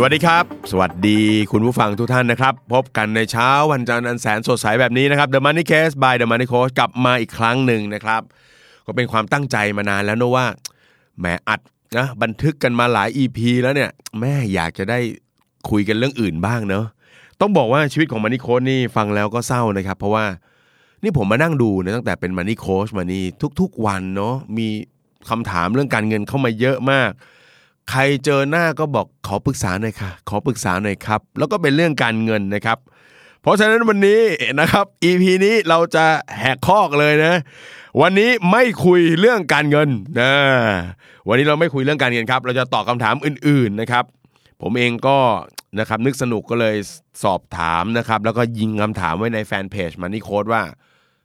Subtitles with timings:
[0.00, 1.20] สวัสดีครับ สวัสดี
[1.52, 8.22] คุณผู้ฟังทุกท่านนะครับ พบกันในเช้าวันจันทร์อันแสนสดใสแบบนี้นะครับ The Money Case by The Money Coach กลับมาอีกครั้งหนึ่งนะครับ
[8.86, 10.46] ก็เป็นความตั้งใจมานานแล้วนะว่า
[11.18, 11.60] แหมอัด
[11.96, 14.98] นะบันทึกกันมาหลาย EP แล้วเนี่ย แม่อยากจะได้
[15.70, 16.84] คุยกันเรื่องอื่นบ้างเนาะ
[17.40, 20.24] ต้องบอกว่าชีวิตของ Money Coach นี่ฟังแล้วก็เศร้านะครับ เพราะว่า
[21.02, 23.24] นี่ผมมานั่งดูนะตั้งแต่เป็น Money Coach มานี่
[23.60, 24.68] ทุกๆวันเนาะมี
[25.28, 27.12] คำถามเรื่องการเงินเข้ามาเยอะมาก
[27.90, 32.78] ใครเจอหน้าก็บอกขอปรึกษาหน่อยค่ะ ขอปรึกษาหน่อยครับ แล้วก็เป็นเรื่องการเงินนะครับ
[33.42, 34.20] เพราะฉะนั้นวันนี้
[34.60, 36.04] นะครับ EP นี้เราจะ
[36.38, 37.34] แหกคอกเลยนะ
[38.00, 39.88] วันนี้ไม่คุยเรื่องการเงิน
[40.20, 40.32] นะ
[41.28, 44.04] วันนี้เราไม่คุยเรื่องการเงินครับ เราจะตอบคำถามอื่น ๆนะครับ
[44.62, 45.18] ผมเองก็
[45.78, 46.76] นะครับนึกสนุกก็เลย
[47.22, 50.62] สอบถามนะครับ แล้วก็ยิงคำถามไว้ในแฟนเพจมันนี่โค้ดว่า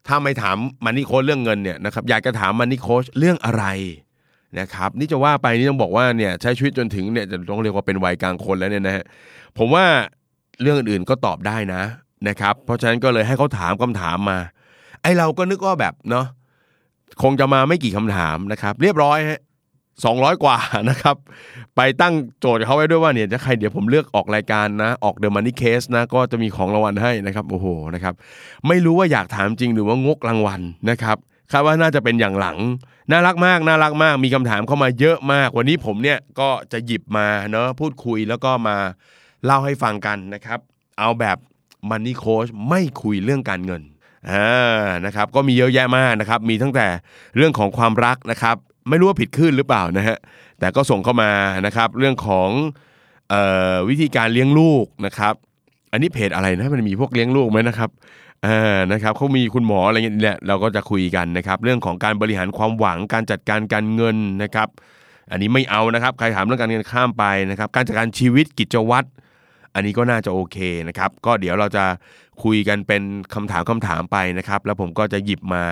[0.07, 3.65] ถ้าไม่ถามมันนี่โค้ดเรื่องเงินเนี่ยนะครับอยากจะถามมันนี่โค้ชเรื่องอะไร
[4.59, 9.03] นะครับนี่จะว่าไปนี่ต้องบอกว่าเนี่ยใช้ชีวิตจนถึงเนี่ยจะต้องเรียกว่าเป็นวัยกลางคนแล้วเนี่ยนะฮะ
[9.57, 9.85] ผมว่า
[10.61, 11.81] เรื่องอื่นๆก็ตอบได้นะ
[12.27, 14.39] นะครับเพราะฉะนั้นก็เลยให้เขาถามคำถามมา
[15.01, 16.25] ไอเราก็นึกว่าแบบเนาะ
[17.23, 19.41] คงจะมาไม่กี่คำถามนะครับ เรียบร้อยฮะ
[20.05, 20.57] สองร้อยกว่า
[20.89, 21.15] นะครับ
[21.75, 28.13] ไปตั้งโจทย์เขาไว้ด้วยว่าเนี่ยจะใครเดี๋ยวผมเลือกออกรายการนะ ออกเดอะมันนี่เคสนะ ก็จะมีของรางวัลให้นะครับ โอ้โหนะครับ
[28.67, 31.17] ไม่รู้ว่าอยากถามจริงหรือว่างกรางวัลนะครับ
[31.53, 32.57] คาดว่าน่าจะเป็นอย่างหลัง
[33.11, 38.77] น่ารักมากน่ารักมาก มีคำถามเข้ามาเยอะมาก วันนี้ผมเนี่ยก็จะหยิบมาเนาะพูดคุยแล้วก็มา
[39.45, 40.59] เล่าให้ฟังกันนะครับ
[40.99, 41.37] เอาแบบ
[41.89, 43.81] มันนี่โค้ชไม่คุยเรื่องการเงิน
[44.31, 46.87] อ่านะครับก็มีเยอะแยะมากนะครับ มีตั้งแต่
[47.37, 48.55] เรื่องของความรักนะครับ
[48.89, 50.17] ไม่รู้ว่าผิดขึ้นหรือเปล่านะฮะ
[50.59, 51.31] แต่ก็ส่งเข้ามา
[51.65, 52.49] นะครับ เรื่องของ
[53.33, 53.35] อ
[53.73, 55.33] อวิธีการเลี้ยงลูกนะครับ
[55.91, 57.89] อันนี้เพจอะไรนะมันมีพวกเลี้ยงลูกไหมนะครับ
[58.45, 64.67] อ่านะครับเขามีคุณหมออะไรเงี้ยแหละเราก็จะคุยกันนะครับ เรื่องของการบริหารความหวังการจัดการการเงินนะครับ
[65.31, 69.07] อันนี้ไม่เอานะครับใครถามเรื่องการเงินข้ามไปนะครับ การจัดการชีวิตกิจวัตร
[69.73, 71.85] อันนี้ก็น่าจะโอเคนะครับ ก็เดี๋ยวเราจะ
[72.43, 75.63] คุยกันเป็นคำถามคำถามไปนะครับ แล้วผมก็จะหยิบมา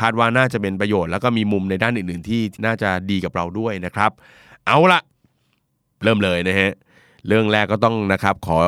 [0.00, 4.10] คาดว่าน่าจะเป็นประโยชน์ แล้วก็มีมุมในด้านอื่นๆที่น่าจะดีกับเราด้วยนะครับ
[4.66, 5.00] เอาละ
[6.02, 6.70] เริ่มเลยนะฮะ
[7.26, 8.58] เรื่องแรกก็ต้องนะครับ ขอ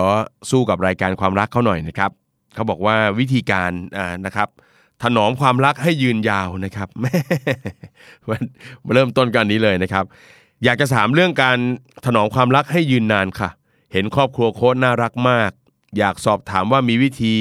[0.51, 2.11] สู้กับรายการความรักเขาหน่อยนะครับ
[2.55, 3.71] เขาบอกว่าวิธีการ
[4.27, 4.49] นะครับ
[5.03, 7.19] ถนอมความรักให้ยืนยาวนะครับแม่
[8.29, 8.43] มัน
[8.93, 10.05] เริ่มต้นกันนี้เลยนะครับ
[10.65, 11.59] อยากจะถามเรื่องการ
[12.07, 13.51] ถนอมความรักให้ยืนนานค่ะ
[13.93, 15.51] เห็นครอบครัวโค้ชน่ารักมาก
[15.99, 17.35] อยากสอบถามว่ามีวิธี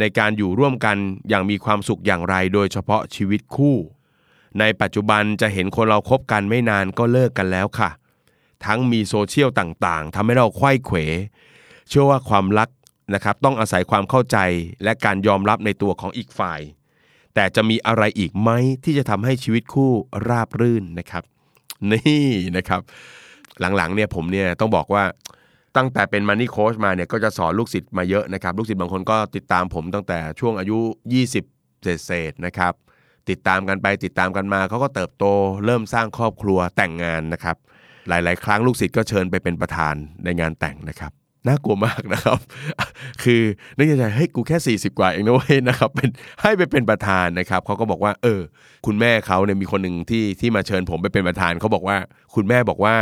[0.00, 0.96] ในการอยู่ร่วมกัน
[1.28, 3.76] อย่างมีความสุขอย่างไรโดยเฉพาะชีวิตคู่
[4.58, 7.90] ในปัจจุบันจะเห็นคนเราคบกันไม่นานก็เลิกกันแล้วค่ะ
[8.64, 10.98] ทั้งมีโซเชียลต่างๆทำให้เราไขว้เขว
[11.88, 12.68] เชื่อว่าความรัก
[13.14, 14.38] นะครับต้องอาศัยความเข้าใจ
[14.84, 16.60] และการยอมรับในตัวของอีกฝ่าย
[17.34, 18.50] แต่จะมีอะไรอีกไหม
[18.84, 19.90] ที่จะทำให้ชีวิตคู่
[20.28, 21.24] ราบรื่นนะครับ
[21.92, 22.26] นี่
[22.56, 22.80] นะครับ
[23.60, 25.04] หลังๆเนี่ยผมเนี่ยต้องบอกว่า
[25.76, 30.78] ตั้งแต่เป็นมันนี่โค้ชมาเนี่ยก็จะสอนลูกศิษย์มาเยอะนะครับ ลูกศิษย์บางคนก็ติดตามผมตั้งแต่ช่วงอายุ
[31.30, 32.72] 20 เศษๆนะครับ
[33.30, 35.24] ติดตามกันไปติดตามกันมาเขาก็เติบโต
[35.64, 37.56] เริ่มสร้างครอบครัวแต่งงานนะครับ
[38.08, 39.94] หลาย ๆ ครั้งลูกศิษย์ก็เชิญไปเป็นประธาน
[40.24, 41.12] ในงานแต่งนะครับ
[41.48, 42.38] น่ากลัวมากนะครับ
[43.22, 43.42] คือ
[43.76, 46.08] นึกในใจเฮ้ยกูแค่ 40 กว่าเองนะเว้ยนะครับเป็น
[46.40, 48.40] ให้ไปเป็นประธานนะครับเขาก็บอกว่า เออ
[48.86, 51.96] คุณแม่เขาเนี่ยมีคนหนึ่งที่ที่มาเชิญผมไปเป็นประธานเขาบอกว่า
[52.34, 52.96] คุณแม่บอกว่า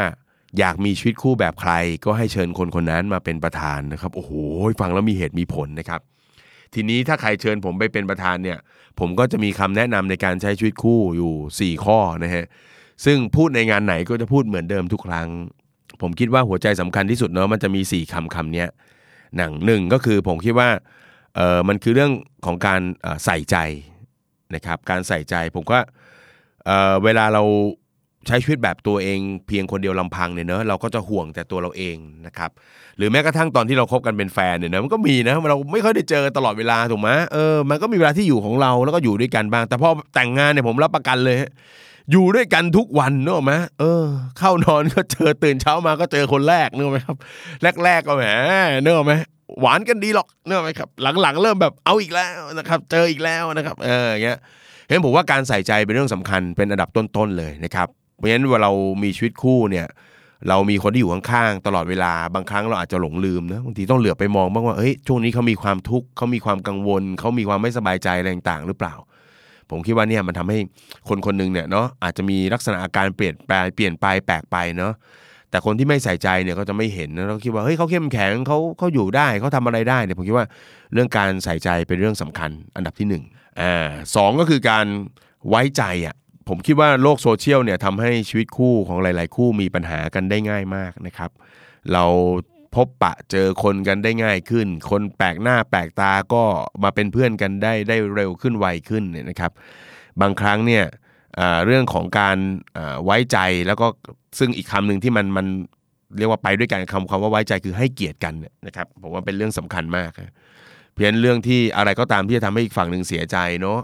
[0.59, 1.73] อยากมีชีวิตคู่แบบใคร
[2.05, 4.33] ก็ให้เชิญคนคนนั้นมาเป็นประธานนะครับ โอ้โห
[4.81, 6.01] ฟังแล้วมีเหตุมีผลนะครับ
[6.75, 8.59] ทีนี้ถ้าใครเชิญผมไปเป็นประธานเนี่ย
[8.99, 12.45] ผมก็จะมีคำแนะนำในการใช้ชีวิตคู่อยู่ 4 ข้อนะฮะ
[13.05, 15.29] ซึ่งพูดในงานไหนก็จะพูดเหมือนเดิมทุกครั้ง
[16.03, 18.69] ผมคิดว่าหัวใจสำคัญที่สุดเนาะมันจะมี 4คำคำเนี้ย
[19.37, 20.69] หนังหนึ่งก็คือผมคิดว่า
[21.37, 22.13] เออมันคือเรื่อง
[22.47, 22.81] ของการ
[23.25, 23.57] ใส่ใจ
[24.55, 25.79] นะครับการใส่ใจผมก็
[26.67, 27.43] เออเวลาเรา
[28.27, 31.97] ใช้ชีวิตแบบตัวเองเพียงคนเดียวลำพังเนี่ยเนอะเราก็จะห่วงแต่ตัวเราเอง
[32.27, 32.51] นะครับ
[32.99, 41.37] หรือแม้กระทั่งตอนที่เราคบกันเป็นแฟนเนี่ยนะมันก็มีนะเราไม่ค่อยได้เจอตลอดเวลาถูกไหมเออมันก็มีเวลาที่อยู่ของเราแล้วก็อยู่ด้วยกันบ้าง แต่พอแต่งงานเนี่ยผมรับประกันเลย
[42.13, 44.05] อยู่ด้วยกันทุกวันเนอะไหมเออ
[44.39, 47.17] เข้านอนก็เจอตื่นเช้ามาก็เจอคนแรกเนอะไหมครับ
[47.85, 48.25] แรก ๆก็แหม
[48.83, 49.13] เนอะไหม
[49.61, 50.89] หวานกันดีหรอกเนอะไหมครับ
[51.21, 54.39] หลังๆ เริ่มแบบเอาอีกแล้วนะครับ เจออีกแล้วนะครับ เอออย่างเงี้ย
[54.89, 57.89] เห็นผมว่าการใส่ใจเป็นเรื่องสำคัญเป็นอันดับต้นๆเลยนะครับ
[58.23, 58.73] ราะฉะนั้นเวลาเรา
[59.03, 59.87] มีชีวิตคู่เนี่ย
[60.49, 68.95] เรามีคนที่อยู่ข้างๆตลอดเวลาบางครั้งเราอาจจะหลงลืมนะบางทีต้องเหลือไปมองบ้างว่าเฮ้ยช่วงนี้เขามีความทุกข์เขามีความกังวลเขามีความไม่สบายใจอะไรต่างๆหรือเปล่า
[69.71, 70.59] ผมคิดว่าเนี่ยมันทำให้
[71.09, 74.93] คนคนหนึ่งเนี่ยเนาะอาจจะมีลักษณะอาการเปลี่ยนแปลงเปลี่ยนไปแปลกไปเนาะ
[75.51, 80.47] แต่คนที่ไม่ใส่ใจเนี่ยก็จะไม่เห็นนะเราคิดว่าเฮ้ยเขาเข้มแข็งเขาเขาอยู่ได้เขาทำอะไรได้เนี่ยผมคิดว่า
[80.93, 83.23] เรื่องการใส่ใจเป็นเรื่องสำคัญอันดับที่หนึ่ง
[83.61, 84.87] อ่าสองก็คือการ
[85.49, 86.15] ไว้ใจอะ
[86.49, 91.31] ผมคิดว่าโลกโซเชียลเนี่ยทำให้ชีวิตคู่ของหลาย ๆ คู่มีปัญหากันได้ง่ายมากนะครับ
[91.93, 92.05] เรา
[92.75, 96.43] พบปะเจอคนกันได้ง่ายขึ้น คนแปลกหน้าแปลกตาก็
[96.83, 99.53] มาเป็นเพื่อนกันได้ได้เร็วขึ้นไวขึ้นเนี่ยนะครับ
[100.21, 100.85] บางครั้งเนี่ย
[101.67, 102.39] เรื่องของการ
[103.05, 103.87] ไว้ใจแล้วก็
[104.39, 105.47] ซึ่งอีกคำหนึ่งที่มันมัน
[106.19, 108.35] เรียกว่าไปด้วยกันคำคำว่าไว้ใจคือให้เกียรติกัน
[108.67, 110.11] นะครับผมว่าเป็นเรื่องสำคัญมาก
[110.95, 113.79] เพียงเรื่องที่อะไรก็ตามที่จะทำให้อีกฝั่งหนึ่งเสียใจเนาะ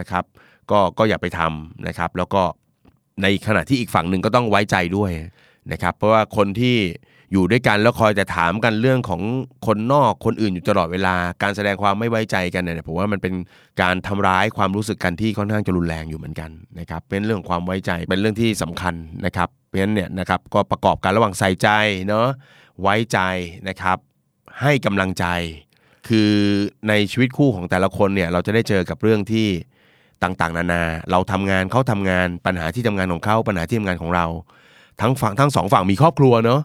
[0.00, 0.24] นะครับ
[0.70, 2.42] ก็ก็อย่าไปทำนะครับ แล้วก็
[3.22, 5.10] ในขณะที่อีกฝั่งหนึ่งก็ต้องไว้ใจด้วย
[5.72, 6.76] นะครับ เพราะว่าคนที่
[7.32, 9.22] อยู่ด้วยกันแล้วคอยแต่ถามกันเรื่องของ
[9.66, 13.34] คนนอกคนอื่นอยู่ตลอดเวลา การแสดงความไม่ไว้ใจกันเนี่ยผมว่ามันเป็น
[13.82, 18.94] การทำร้ายความรู้สึกกันที่ค่อนข้างจะรุนแรงอยู่เหมือนกันนะครับเป็นเรื่องความไว้ใจเป็นเรื่องที่สำคัญ
[19.26, 21.68] นะครับเพราะฉะนั้นเนี่ยนะครับก็ประกอบกันระหว่างใส่ใจ
[22.08, 22.26] เนาะ
[22.82, 23.18] ไว้ใจ
[23.68, 23.98] นะครับ
[24.60, 25.26] ให้กำลังใจ
[26.08, 26.30] คือ
[26.88, 29.48] ในชีวิตคู่ของแต่ละคนเนี่ยเราจะได้เจอกับเรื่องที่
[30.24, 34.26] ต่างๆ นานา เราทำงานเขาทำงานปัญหาที่ทำงานของเขาปัญหาที่ทำงานของเรา
[35.00, 36.60] ทั้งฝั่งทั้งสองฝั่งมีครอบครัวเนาะ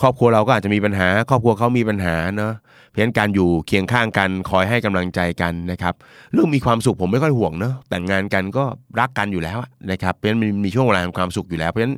[0.00, 2.52] ครอบครัวเราก็อาจจะมีปัญหา ครอบครัวเขามีปัญหาเนาะ
[2.88, 5.94] เพราะฉะนั้นการอยู่เคียงข้างกันคอยให้กำลังใจกันนะครับ
[6.32, 8.64] เรื่องมีความสุขผมไม่ค่อยห่วงเนาะแต่งงานกันก็
[9.00, 9.58] รักกันอยู่แล้ว
[9.90, 11.96] นะครับเพราะฉะนั้นมีช่วงเวลาแห่งความสุขอยู่แล้วเพราะฉะนั้น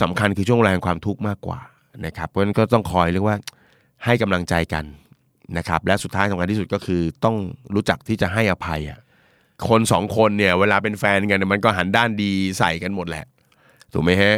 [0.00, 1.60] สำคัญคือช่วงเวลาแห่งความทุกข์มากกว่า
[2.06, 3.36] นะครับเพราะฉะนั้นก็ต้องคอยเรียกว่า
[4.04, 4.84] ให้กำลังใจกัน
[5.58, 7.36] นะครับและสุดท้ายสำคัญที่สุดก็คือต้อง
[7.74, 8.98] รู้จักที่จะให้อภัยอะ
[9.68, 13.24] คนสองคนเนี่ยเวลาเป็นแฟนกันมันก็หันด้านดีใส่กันหมดแหละ
[13.92, 14.36] ถูกไหมฮะ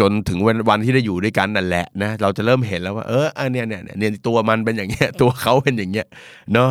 [0.00, 6.06] จนถึงวันวันที่ได้อยู่ด้วยกันนั่นแหละนะเราจะเริ่มเห็นแล้วว่าเอออันเนี้ยเนี่ยเนี่ยตัวมันเป็นอย่างเงี้ยตัวเขาเป็นอย่างเงี้ย
[6.54, 6.70] เนาะ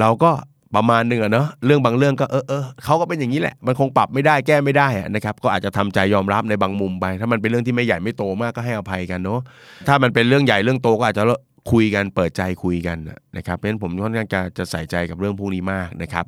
[0.00, 0.30] เราก็
[0.76, 9.40] ประมาณหนึงอะเนาะเรื่องบางเรื่องก็เออเออเขาก็เป็นอย่างนี้แหละ มันคงปรับไม่ได้แก้ไม่ได้นะครับก็อาจจะทำใจยอมรับในบางมุมไป ถ้ามันเป็นเรื่องที่ไม่ใหญ่ไม่โตมากก็ให้อภัยกันเนาะ
[9.88, 11.24] ถ้ามันเป็นเรื่องใหญ่เรื่องโตก็อาจจะ
[11.72, 12.98] คุยกันเปิดใจคุยกัน
[13.36, 16.24] นะครับเพราะฉะนั้นผมค่อนข้างจะจะใส่ใจกับเรื่องพวกนี้มากนะครับ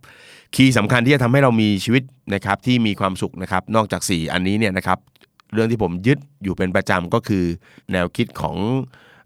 [0.54, 2.02] คีย์สำคัญที่จะทำให้เรามีชีวิต
[2.34, 4.98] นะครับที่มีความสุขนะครับนอกจาก 4 อันนี้เนี่ยนะครับ
[5.54, 7.44] เรื่องที่ผมยึดอยู่เป็นประจำก็คือ
[7.92, 8.56] แนวคิดของ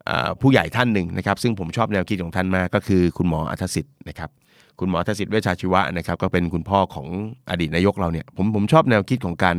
[0.09, 0.11] อ
[0.41, 4.31] ผู้ใหญ่ท่านหนึ่งนะครับ ซึ่งผมชอบแนวคิดของท่านมากก็คือคุณหมออัธสิทธิ์นะครับ
[4.79, 7.06] คุณหมออัธสิทธิ์เวชชาชีวะนะครับก็เป็นคุณพ่อของ
[7.50, 9.56] อดีตนายกเราเนี่ยผมผมชอบแนวคิดของการ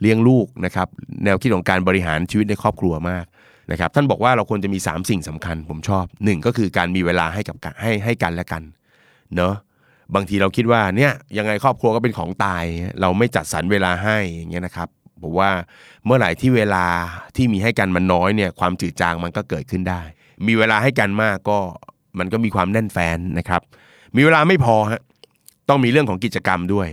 [0.00, 0.88] เลี้ยงลูกนะครับ
[1.24, 3.24] แนวคิดของการบริหารชีวิตในครอบครัวมาก
[3.70, 8.62] นะครับท่านบอกว่าเราควรจะมี 3 สิ่งสำคัญผมชอบหนึ่งก็คือการมีเวลาให้กับให้ให้กันและกัน
[9.36, 9.54] เนาะ
[10.14, 12.64] บางทีเราคิดว่าเนี่ยยังไงครอบครัวก็เป็นของตาย
[13.00, 14.88] เราไม่จัดสรรเวลาให้อย่างเงี้ยนะครับ
[15.22, 15.50] ผมว่า
[16.04, 16.84] เมื่อไหร่ที่เวลา
[17.36, 20.00] ที่มีให้กันมันน้อยเนี่ยความจืดจางมันก็เกิดขึ้นได้
[20.46, 21.58] มีเวลาให้กันมากก็
[22.18, 23.62] มันก็มีความแน่นแฟนนะครับ
[24.16, 25.02] มีเวลาไม่พอฮะ
[25.68, 26.88] ต้องมีเรื่องของกิจกรรมด้วย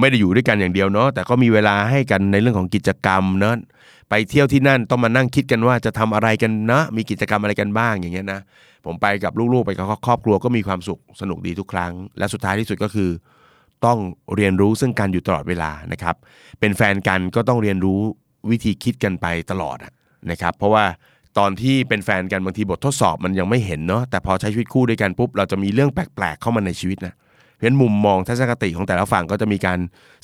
[0.00, 3.54] ไม่ได้อยู่ด้วยกันอย่างเดียวเนาะแต่ก็มีเวลาให้กันในเรื่องของกิจกรรมเนาะ
[4.10, 8.40] ไปเที่ยวที่นั่นต้องมานั่งคิดกันว่าจะทำอะไรกันนะมีกิจกรรมอะไรกันบ้างอย่างเงี้ยนะ
[8.86, 13.10] ผมไปกับลูกๆไปกับครอบครัวก็มีความสุขสนุกดีทุกครั้ง และสุดท้ายที่สุดก็คือ
[13.84, 13.98] ต้อง
[14.36, 16.16] เรียนรู้ซึ่งกันอยู่ตลอดเวลานะครับ
[16.60, 18.00] เป็นแฟนกันก็ต้องเรียนรู้
[18.50, 19.76] วิธีคิดกันไปตลอด
[20.30, 20.84] นะครับ เพราะว่า
[21.38, 27.14] ตอนที่เป็นแฟนกันบางทีบททดสอบมันยังไม่เห็นเนาะแต่พอใช้ชีวิตคู่ด้วยกันปุ๊บเราจะมีเรื่องแปลกๆเข้ามาในชีวิตนะ
[27.58, 29.78] เพราะฉะนั้นมุมมองทัศนคติของแต่ละฝั่งก็จะมีการ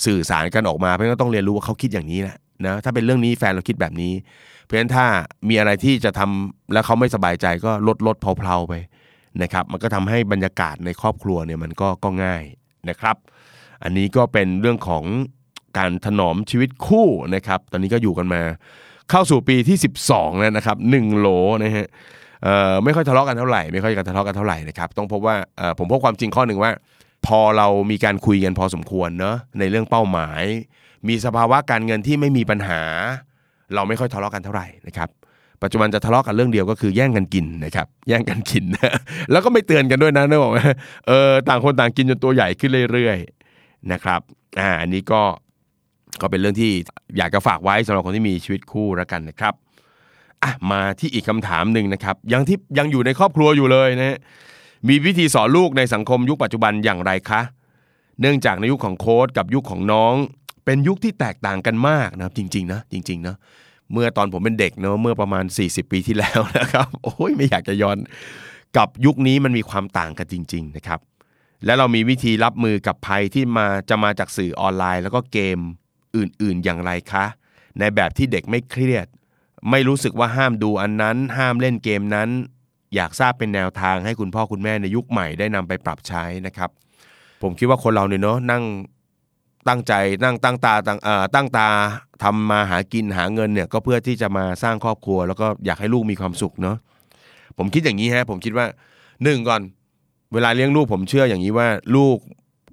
[0.06, 4.12] สื่อสารกันออกมา เพราะฉะนั้นก็ต้องเรียนรู้ว่าเขาคิดอย่างนี้แหละนะถ้าเป็นเรื่องนี้แฟนเราคิดแบบนี้
[4.62, 5.06] เพราะฉะนั้นถ้า
[5.48, 8.74] มีอะไรที่จะทำแล้วเขาไม่สบายใจก็ลดลดเพลาๆไป
[9.42, 12.42] นะครับมันก็ทำให้บรรยากาศในครอบครัวเนี่ยมันก็ก็ง่าย
[12.88, 13.16] นะครับ
[13.84, 15.04] อันนี้ก็เป็นเรื่องของ
[15.78, 18.42] การถนอมชีวิตคู่นะครับ ตอนนี้ก็อยู่กันมา
[19.10, 19.76] เข้าสู่ปีที่
[20.08, 21.28] 12 แล้วนะครับ1โหล
[21.62, 21.86] นะฮะ
[22.84, 25.36] ไม่ค่อยทะเลาะกันเท่าไหร่ไม่ค่อยกันทะเลาะกันเท่าไหร่นะครับต้องพบว่า
[25.78, 26.70] ผมพบความจริงข้อหนึ่งว่า
[27.26, 30.42] พอเรามีการคุยกันพอสมควรเนอะในเรื่องเป้าหมาย
[31.08, 32.82] มีสภาวะการเงินที่ไม่มีปัญหา
[33.74, 35.08] เราไม่ค่อยทะเลาะกันเท่าไหร่นะครับ
[35.62, 38.64] ปัจจุบันจะทะเลาะกันเรื่องเดียวก็คือแย่งกันกินนะครับแย่งกันกิน
[39.30, 40.58] แล้วก็ไม่เตือนกันด้วยนะนึกออกไหม
[41.06, 44.20] เออต่างคนต่างกินจนตัวใหญ่ขึ้นเรื่อยๆนะครับ
[44.60, 45.22] อ่าอันนี้ก็
[46.20, 46.70] ก็เป็นเรื่องที่
[47.16, 49.54] อยากจะฝากไว้สำหรับคนที่มีชีวิตคู่แล้วกันนะครับ
[50.42, 54.18] อะมาที่อีกคำถามหนึ่งนะครับยังที่ยังอยู่ในครอบครัวอยู่เลยนะ
[54.88, 57.40] มีวิธีสอนลูกในสังคมยุคปัจจุบันอย่างไรคะ
[58.20, 60.14] เนื่องจากในยุคของโค้ดกับยุคของน้อง
[60.64, 63.36] เป็นยุคที่แตกต่างกันมากนะครับจริงๆนะจริงๆนะ
[63.92, 67.98] เมื่อตอนผมเป็นเด็กเนอะเมื่อประมาณ 40 ปีที่แล้วนะครับโอ้ยไม่อยากจะย้อน
[68.76, 71.00] กับยุคนี้มันมีความต่างกันจริง ๆนะครับ
[71.64, 75.58] และเรามีวิธีรับมือกับภัยที่มาจะมาจากสื่อออนไลน์ แล้วก็เกม
[76.16, 77.24] อื่นๆอย่างไรคะ
[77.78, 79.06] ในแบบที่เด็กไม่เครียด
[79.70, 82.28] ไม่รู้สึกว่าห้ามดูอันนั้น ห้ามเล่นเกมนั้น
[82.94, 86.70] อยากทราบเป็นแนวทางให้คุณพ่อคุณแม่ในยุคใหม่ได้นำไปปรับใช้นะครับ
[87.42, 88.62] ผมคิดว่าคนเราเนี่ยเนาะนั่ง
[89.68, 89.92] ตั้งใจ
[90.24, 91.68] นั่งตั้งตาตั้งเอ่อตั้งตา
[92.22, 96.76] ทำมาหากินหาเงินเนี่ยก็เพื่อที่จะมาสร้างครอบครัว แล้วก็อยากให้ลูกมีความสุขเนาะ
[97.58, 98.66] ผมคิดอย่างนี้ฮะผมคิดว่า
[99.24, 99.62] หนึ่งก่อน
[100.34, 102.16] เวลาเลี้ยงลูกผมเชื่ออย่างนี้ว่าลูก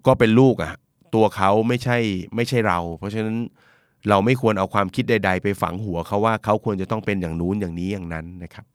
[0.07, 0.71] ก็เป็นลูกอะ
[1.15, 1.97] ตัวเขาไม่ใช่
[2.35, 3.35] ไม่ใช่เรา เพราะฉะนั้น
[4.09, 8.65] เราไม่ควรเอาความคิดใด ๆ ไปฝังหัวเขาว่าเขาควรจะต้องเป็นอย่างนู้นอย่างนี้อย่างนั้นนะครับ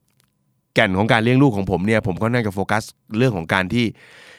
[0.77, 2.83] แก่นของการเลี้ยงลูกของผมเนี่ยผมก็น่าจะโฟกัส
[3.19, 3.85] เรื่องของการที่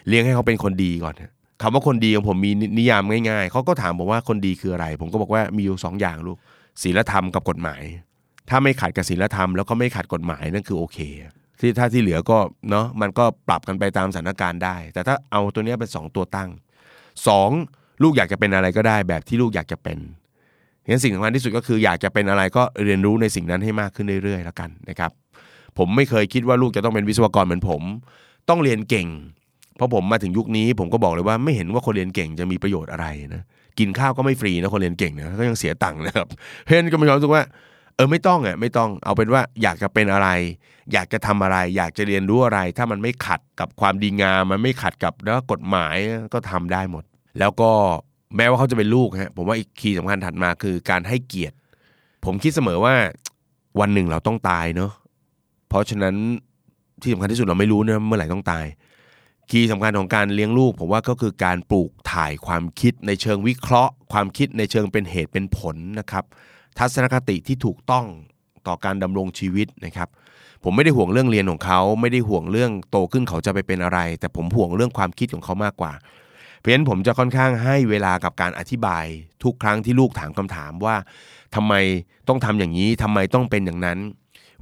[0.07, 1.15] เลี้ยงให้เขาเป็นคนดีก่อน
[1.61, 6.37] คำว่าคนดีของผมมีนิยามง่ายๆเขาก็ถามผมว่าคนดีคืออะไร ผมก็บอกว่ามีอยู่สองอย่างลูก
[6.83, 7.81] ศีลธรรมกับกฎหมาย
[8.49, 10.99] ถ้าไม่ขัดกับศีลธรรมแล้วก็ไม่ขัดกฎหมายนั่นคือโอเค
[11.59, 12.37] ที่ถ้าที่เหลือก็
[12.69, 16.49] เนาะมันก็ปรับกันไปตามสถานการณ์ได้ แต่ถ้าเอาตัวเนี้ยเป็นสองตัวตั้ง
[17.27, 17.49] สอง
[18.03, 19.97] ลูกอยากจะเป็นอะไรก็ได้แบบที่ลูกอยากจะเป็น
[20.85, 25.11] เห็นสิ่งสำคัญที่สุดก็คืออยากจะเป็นอะไรก็เรียนรู้ในสิ่งนั้นให้มากขึ้นเรื่อยๆแล้วกันนะครับ
[25.77, 27.81] ผมไม่เคยคิดว่าลูกจะต้องเป็นวิศวกรเหมือนผม
[28.49, 29.07] ต้องเรียนเก่ง
[29.75, 33.43] เพราะผมมาถึงยุคนี้ผมก็บอกเลยว่าไม่เห็นว่าคนเรียนเก่งจะมีประโยชน์อะไรนะ
[33.79, 36.27] กินข้าวก็ไม่ฟรีนะคนเรียนเก่งนะก็ยังเสียตังค์นะครับ
[36.63, 37.43] เพราะฉะนั้นก็มีความรู้สึกว่า
[37.95, 40.29] เออไม่ต้องอะไม่ต้องเอาเป็นว่าอยากจะเป็นอะไร
[40.93, 45.95] อยากจะทำอะไร อยากจะเรียนรู้อะไร ถ้ามันไม่ขัดกับความดีงามมันไม่ขัดกับแล้วกฎหมาย
[46.33, 47.03] ก็ทำได้หมด
[47.39, 47.71] แล้วก็
[48.35, 51.55] แม้ว่าเขาจะเป็นลูกฮะผมว่าอีกคีย์สำคัญถัดมาคือการให้เกียรติ
[52.25, 52.95] ผมคิดเสมอว่า
[53.79, 54.91] วันหนึ่งเราต้องตายเนาะ
[55.69, 56.15] เพราะฉะนั้น
[57.01, 58.65] ที่สำคัญที่สุดเราไม่รู้นะเมื่อไหร่ต้องตาย
[59.49, 66.23] คีย์สำคัญของการเลี้ยงลูก ผมว่าก็คือการปลูกถ่ายความคิดในเชิงวิเคราะห์ ความคิดในเชิงเป็นเหตุเป็นผลนะครับ
[66.77, 68.05] ทัศนคติที่ถูกต้อง
[68.67, 70.09] ต่อการดำรงชีวิตนะครับ
[70.63, 75.93] ผมไม่ได้ห่วงเรื่องเรียนของเขา ไม่ได้ห่วงเรื่องโตขึ้นเขาจะไปเป็นอะไร แต่ผมห่วงเรื่องความคิดของเขามากกว่า
[76.57, 79.05] เพราะฉะนั้นผมจะค่อนข้างให้เวลากับการอธิบาย
[79.43, 80.95] ทุกครั้งที่ลูกถามคำถามว่า
[81.55, 81.73] ทำไม
[82.27, 83.97] ต้องทำอย่างนี้ทำไมต้องเป็นอย่างนั้น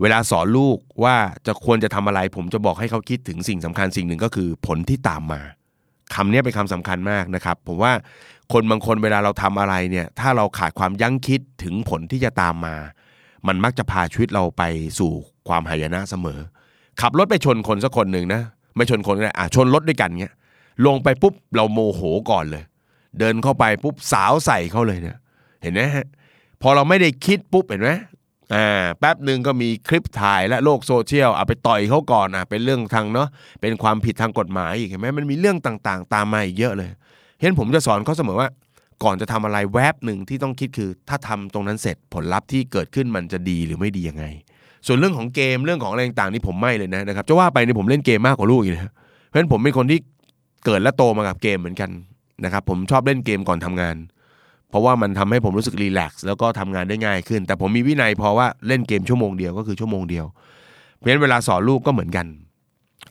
[0.02, 1.16] เวลาสอนลูกว่า
[1.48, 5.42] จะควรจะทำอะไร ผมจะบอกให้เขาคิดถึงสิ่งสำคัญสิ่งหนึ่งก็คือผลที่ตามมา
[6.16, 7.94] คำนี้เป็นคำสำคัญมากนะครับ ผมว่า
[8.54, 12.76] คนบางคนเวลาเราทำอะไรเนี่ยถ้าเราขาดความยั้งคิดถึงผลที่จะตามมา
[13.48, 14.64] มันมักจะพาชีวิตเราไป
[15.00, 15.12] สู่
[15.48, 16.40] ความหายนะเสมอ
[17.02, 18.42] ขับรถไปชนคนสักคนหนึ่งนะ
[18.76, 20.36] ไม่ชนคนก็ได้อะชนรถด้วยกันเงี้ย
[20.86, 22.64] ลงไปปุ๊บเราโมโหก่อนเลย
[23.20, 25.18] เดินเข้าไปปุ๊บสาวใส่เขาเลยเนี่ย
[25.62, 26.08] เห็นไหมฮะ
[26.62, 27.92] พอเราไม่ได้คิดปุ๊บเห็นไหม
[28.54, 33.30] อ่าแป๊บหนึ่งก็มีคลิปถ่ายและโลกโซเชียลเอาไปต่อยเขาก่อนอะเป็นเรื่องทางเนาะ
[33.62, 36.90] เป็นความผิดทางกฎหมายอีกเห็นไหมมันมีเรื่องต่างๆ ตามมาอีกเยอะเลย
[37.42, 38.50] เห็นผมจะสอนเขาเสมอว่า
[39.04, 44.26] ก่อนจะทำอะไรแวบหนึ่งที่ต้องคิดคือ ถ้าทำตรงนั้นเสร็จผลลัพธ์ที่เกิดขึ้นมันจะดีหรือไม่ดียังไง
[44.88, 48.92] ส่วนเรื่องของเกมเรื่องของอะไรต่างๆนี่ผมไม่เลยนะนะครับจะว่าไปนี่ผมเล่นเกมมากกว่าลูกอีกนะ
[49.28, 50.00] เพราะฉะนั้นผมเป็นคนที่
[50.66, 51.90] เกิดและโตมากับเกมเหมือนกัน
[52.44, 53.96] นะครับผมชอบเล่นเกมก่อนทำงาน
[54.76, 60.26] ราะว่ามันทำให้ผมรู้สึกรีแลกซ์แล้วก็ทำงานได้ง่ายขึ้น แต่ผมมีวินัยพอว่าเล่นเกมชั่วโมงเดียวก็คือชั่วโมงเดียว
[60.96, 62.28] เพราะฉะนั้นเวลาสอนลูกก็เหมือนกัน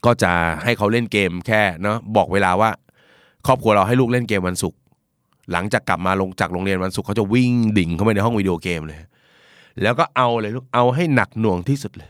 [0.05, 0.31] ก็จะ
[0.63, 2.69] ให้เขาเล่นเกมแค่เนาะบอกเวลาว่า
[3.47, 4.79] ครอบครัวเราให้ลูกเล่นเกมวันศุกร์
[5.51, 8.99] หลังจากกลับมาลงจากโรงเรียนวันศุกร์เขาจะวิ่งดิ่งเข้าไปในห้องวิดีโอเกมเลย
[9.81, 12.09] แล้วก็เอาเลยลูกเอาให้หนักหน่วงที่สุดเลย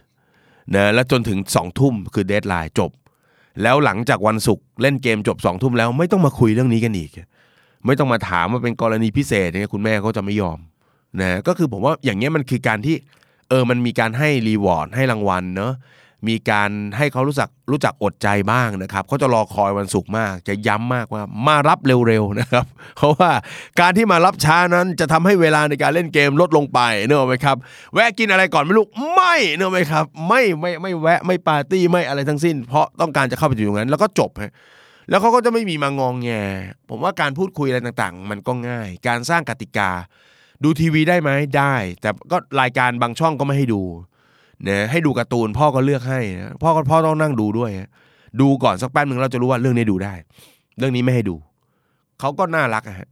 [0.75, 2.91] นะแล้วจนถึงสองทุ่มคือ deadline จบ
[3.63, 7.11] แล้วหลังจากวันศุกร์เล่นเกมจบสองทุ่มแล้วไม่ต้องมาคุยเรื่องนี้กันอีก
[7.85, 10.59] ไม่ต้องมาถามว่าเป็นกรณีพิเศษเนี่ยคุณแม่เขาจะไม่ยอม
[11.21, 12.95] นะก็คือผมว่าอย่างเงี้ยมันคือการที่
[13.49, 15.73] เออมันมีการให้ reward ให้รางวัลเนาะ
[16.27, 22.65] มีการให้เขารู้จักรู้จักอดใจบ้างนะครับเขาจะรอคอยวันศุกร์มาก จะย้ำมากว่ามารับเร็วๆนะครับ
[22.97, 23.31] เพราะว่า
[23.79, 27.57] การที่มารับช้านั้นจะทำให้เวลาในการเล่นเกมลดลงไปเนอะไหมครับ
[27.93, 34.53] แวะกินอะไรก่อนไหม่ลูกไม่เนอะไหมครับ ไม่ไม่ไม่แวะไม่ปาร์ตี้ไม่อะไรทั้งสิ้น เพราะต้องการจะเข้าไปอยู่ตรงนั้น แล้วก็จบฮะ
[35.09, 36.29] แล้วเขาก็จะไม่มีมางองแง
[36.89, 39.91] ผมว่าการพูดคุยอะไรต่างๆ มันก็ง่าย การสร้างกติกา
[40.63, 43.81] ดูทีวีได้ไหมได้ แต่ก็รายการบางช่องก็ไม่ให้ดู
[44.67, 47.71] นะให้ดูการ์ตูนพ่อก็เลือกให้นะพ่อก็พ่อต้องนั่งดูด้วย
[48.41, 50.13] ดูก่อนสักแป๊บหนึ่งเราจะรู้ว่าเรื่องนี้ดูได้
[50.77, 51.35] เรื่องนี้ไม่ให้ดู
[52.19, 53.07] เขาก็น่ารักอะฮะ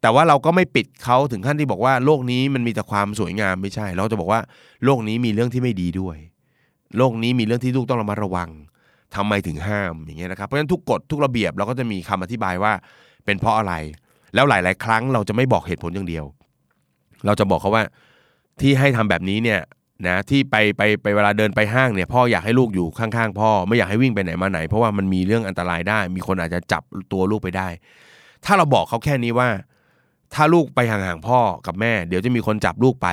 [0.00, 4.40] แต่ว่าเราก็ไม่ปิดเขาถึงขั้นที่บอกว่าโลกนี้มันมีแต่ความสวยงามไม่ใช่ เราจะบอกว่า
[4.84, 6.16] โลกนี้มีเรื่องที่ไม่ดีด้วย
[6.96, 8.50] โลกนี้มีเรื่องที่ลูกต้องระมัดระวัง
[9.16, 12.72] ทำไมถึงห้ามอย่างเงี้ยนะครับเพราะฉะนั้นทุกกฎทุกระเบียบเราก็จะมีคำอธิบายว่า
[13.24, 13.74] เป็นเพราะอะไร
[14.34, 16.24] แล้วหลาย ๆ ครั้งเราจะไม่บอกเหตุผลอย่างเดียว
[17.26, 17.84] เราจะบอกเขาว่า
[18.60, 19.60] ที่ให้ทำแบบนี้เนี่ย
[20.06, 27.68] นะที่ไปไปไปเวลาเดินไปห้างเนี่ยพ่ออยากให้ลูกอยู่ข้างๆ พ่อไม่อยากให้วิ่งไปไหนมาไหน เพราะว่ามันมีเรื่องอันตรายได้ มีคนอาจจะจับตัวลูกไปได้
[28.44, 29.48] ถ้าเราบอกเขาแค่นี้ว่า
[30.34, 33.08] ถ้าลูกไปห่างๆพ่อกับแม่ เดี๋ยวจะมีคนจับลูกไป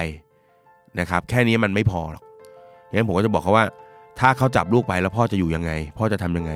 [1.00, 2.24] นะครับ แค่นี้มันไม่พอหรอก
[2.92, 3.66] งั้นผมก็จะบอกเขาว่า
[4.20, 6.54] ถ้าเขาจับลูกไปแล้วพ่อจะอยู่ยังไง พ่อจะทำยังไง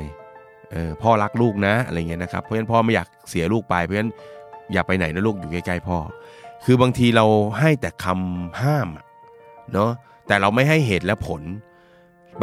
[0.71, 4.11] เออพ่อรักลูกนะอะไรเงี้ยนะครับเพราะฉะนั้นพ่อไม่อยากเสียลูกไปเพราะฉะนั้น
[4.73, 5.97] อย่าไปไหนนะลูกอยู่ใกล้ๆพ่อ
[6.65, 7.25] คือบางทีเรา
[7.59, 8.87] ให้แต่คำห้าม
[9.73, 9.91] เนาะ
[10.27, 11.41] แต่เราไม่ให้เหตุและผล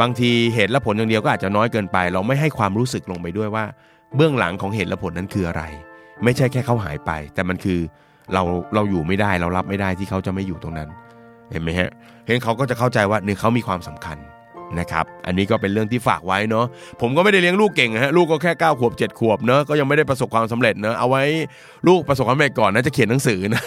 [0.01, 3.65] บางทีเหตุและผลอย่างเดียวก็อาจจะน้อยเกินไป เราไม่ให้ความรู้สึกลงไปด้วยว่า
[4.15, 5.63] เบื้องหลังของเหตุและผลนั้นคืออะไร
[6.23, 7.79] ไม่ใช่แค่เขาหายไป แต่มันคือ
[8.33, 8.43] เรา
[8.75, 10.89] เราอยู่ไม่ได้เรารับไม่ได้ที่เขาจะไม่อยู่ตรงนั้น
[11.51, 11.89] เห็นไหมฮะ
[12.27, 14.17] เห็นเขาก็จะเข้าใจว่าหนึ่งเขามีความสำคัญ
[14.79, 16.65] นะครับอันนี้ก็เป็นเรื่องที่ฝากไว้เนาะ
[17.01, 21.23] ผมก็ไม่ได้เลี้ยงลูกเก่งฮะลูกก็แค่9ขวบ7ขวบเนาะก็ยังไม่ได้ประสบความสำเร็จเนาะเอาไว้
[21.87, 23.61] ลูกประสบความสำเร็จก่อนนะจะเขียนหนังสือนะ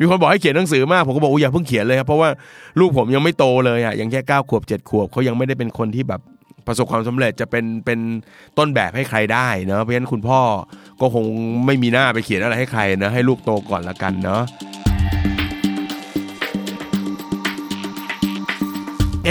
[0.00, 2.28] มีคนบอกให้เขียนหนังสือมากผมก็บอกอย่าเพิ่งเขียนเลยครับเพราะว่า
[2.80, 6.20] ลูกผมยังไม่โตเลยอะยังแค่9ขวบ7ขวบเขายังไม่ได้เป็นคนที่แบบ
[6.66, 7.98] ประสบความสำเร็จจะเป็นเป็น
[8.58, 10.40] ต้นแบบให้ใครได้เนาะเพราะฉะนั้นคุณพ่อ
[11.00, 11.24] ก็คง
[11.66, 14.42] ไม่มีหน้าไปเขียนอะไรให้ใครนะให้ลูกโตก่อนละกันเนาะ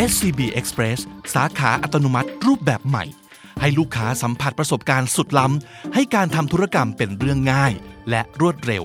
[0.08, 1.00] SCB Express
[1.34, 3.06] สาขาอัตโนมัติรูปแบบใหม่
[3.62, 7.74] ให้ลูกค้าสัมผัสประสบการณ์สุดล้ำ ให้การทำธุรกรรมเป็นเรื่องง่าย
[8.10, 8.84] และรวดเร็ว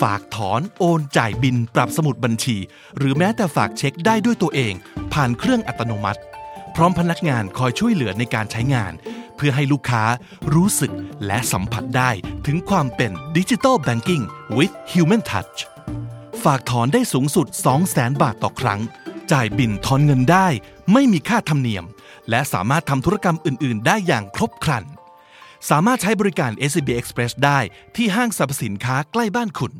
[0.00, 2.56] ฝากถอนโอนจ่ายบินปรับสมุดบัญชี
[2.98, 4.74] หรือแม้แต่ฝากเช็คได้ด้วยตัวเอง
[5.12, 6.20] ผ่านเครื่องอัตโนมัติ
[6.74, 8.92] พร้อมพนักงานคอยช่วยเหลือในการใช้งาน
[9.36, 10.04] เพื่อให้ลูกค้า
[10.54, 10.92] รู้สึก
[11.26, 12.10] และสัมผัสได้
[12.46, 14.22] ถึงความเป็นดิจิ t a ลแบงกิ้ง
[14.56, 15.58] with Human Touch
[16.44, 17.46] ฝากถอนได้สูงสุด
[17.84, 18.80] 200,000 บาทต่อครั้ง
[19.32, 20.46] จ่ายบินทอนเงินได้
[20.92, 21.84] ไม่มีค่าธรรมเนียม
[22.30, 24.84] และสามารถทำธุรกรรมอื่น ๆ ได้อย่างครบครัน
[25.70, 27.58] สามารถใช้บริการ SCB Express ได้
[27.96, 29.72] ที่ห้างสรรพสินค้าใกล้บ้านคุณ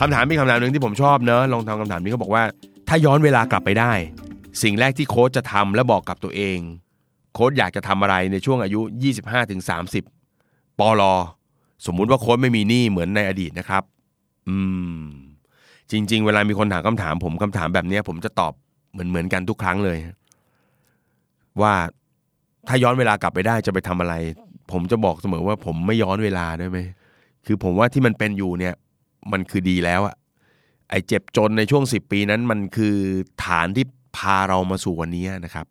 [0.00, 2.44] คำถามมีคำถามหนึ่งที่ผมชอบเนอะลองทำคำถามนี้เขาบอกว่า
[2.88, 3.92] ถ้าย้อนเวลากลับไปได้
[4.62, 6.58] สิ่งแรกที่โค้ชจะทำและบอกกับตัวเอง
[7.34, 8.80] โค้ชอยากจะทำอะไรในช่วงอายุ
[10.00, 11.14] 25-30ปอลอ
[11.86, 13.82] สมมุติว่าโค้ชไม่มีหนี้เหมือนในอดีตนะครับ
[14.48, 14.58] อื
[14.98, 15.02] ม
[15.90, 18.52] จริง ๆ เวลามีคนถามคำถาม ผมคำถามแบบนี้ผมจะตอบ
[18.92, 19.98] เหมือนเหมือนกันทุกครั้งเลย
[21.60, 21.72] ว่า
[22.68, 24.14] ถ้าย้อนเวลากลับไปได้จะไปทำอะไร
[24.72, 26.78] ผมจะบอกเสมอว่าผมไม่ย้อนเวลาได้ไหม
[27.46, 28.74] คือผมว่าที่มันเป็นอยู่เนี่ย
[29.32, 30.16] มันคือดีแล้วอะ
[30.90, 32.96] ไอ้เจ็บจนในช่วงสิบปีนั้นมันคือ
[33.44, 33.84] ฐานที่
[34.16, 35.66] พาเรามาสู่วันนี้นะครับ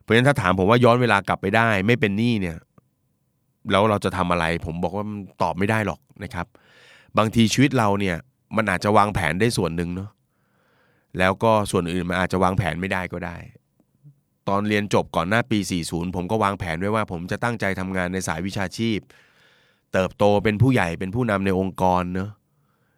[0.00, 2.56] เพราะฉะนั้นถ้าถามผมว่าย้อนเวลากลับไปได้ ไม่เป็นหนี้เนี่ย
[3.70, 5.04] แล้วเราจะทำอะไร ผมบอกว่า
[5.42, 6.46] ตอบไม่ได้หรอกนะครับ
[7.18, 8.16] บางทีชีวิตเราเนี่ย
[8.56, 10.10] มันอาจจะวางแผนได้ส่วนหนึ่งเนาะ
[11.18, 13.36] แล้วก็ส่วนอื่นมันอาจจะวางแผนไม่ได้ก็ได้
[14.48, 18.98] ตอนเรียนจบก่อนหน้าปี 40 ผมก็วางแผนไว้ว่า ผมจะตั้งใจทำงานในสายวิชาชีพ
[19.92, 22.30] เติบโตเป็นผู้ใหญ่เป็นผู้นำในองค์กรเนาะ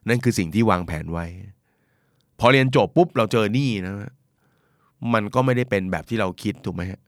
[0.09, 1.27] นั่นคือสิ่งที่วางแผนไว้
[2.39, 4.13] พอเรียนจบปุ๊บเราเจอหนี้นะ
[5.13, 7.01] มันก็ไม่ได้เป็นแบบที่เราคิดถูกไหมฮะ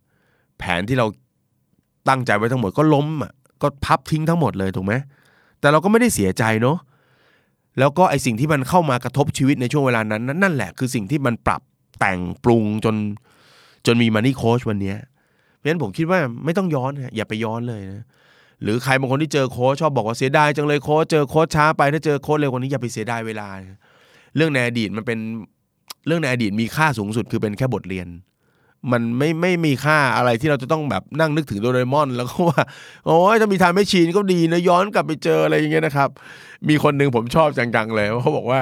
[0.58, 1.06] แผนที่เรา
[2.08, 4.94] ตั้งใจไว้ทั้งหมดก็ล้มอะก็พับทิ้งทั้งหมดเลยถูกไหม
[5.60, 6.78] แต่เราก็ไม่ได้เสียใจเนาะ
[7.78, 11.60] แล้วก็ไอสิ่งที่มันเข้ามากระทบชีวิตในช่วงเวลานั้น นั่นแหละคือสิ่งที่มันปรับ
[12.00, 12.94] แต่งปรุงจน
[13.86, 14.94] จนมีมันนี่โค้ชวันนี้
[15.56, 18.04] เพราะฉะนั้นผมคิดว่าไม่ต้องย้อนนะอย่าไปย้อนเลยนะ
[18.62, 23.48] หรือใครบางคนที่เจอโค้ชชอบบอกว่าเสียดายจังเลยโค้ชเจอโค้ชช้าไปถ้าเจอโค้ชเร็วกว่านี้อย่าไปเสียดายเวลา
[24.36, 25.18] เรื่องในอดีตมันเป็น
[26.06, 28.06] เรื่องในอดีตมีค่าสูงสุดคือเป็นแค่บทเรียน
[28.92, 32.62] มันไม่ไม่มีค่าอะไรที่เราจะต้องแบบนั่งนึกถึงโดเรมอน แล้วก็ว่า
[33.06, 36.08] โอ้ยถ้ามีทางไม่ชีนก็ดีนะย้อนกลับไปเจออะไรอย่างเงี้ยนะครับ
[36.68, 38.60] มีคนหนึ่งผมชอบจังๆเลยเขาบอกว่า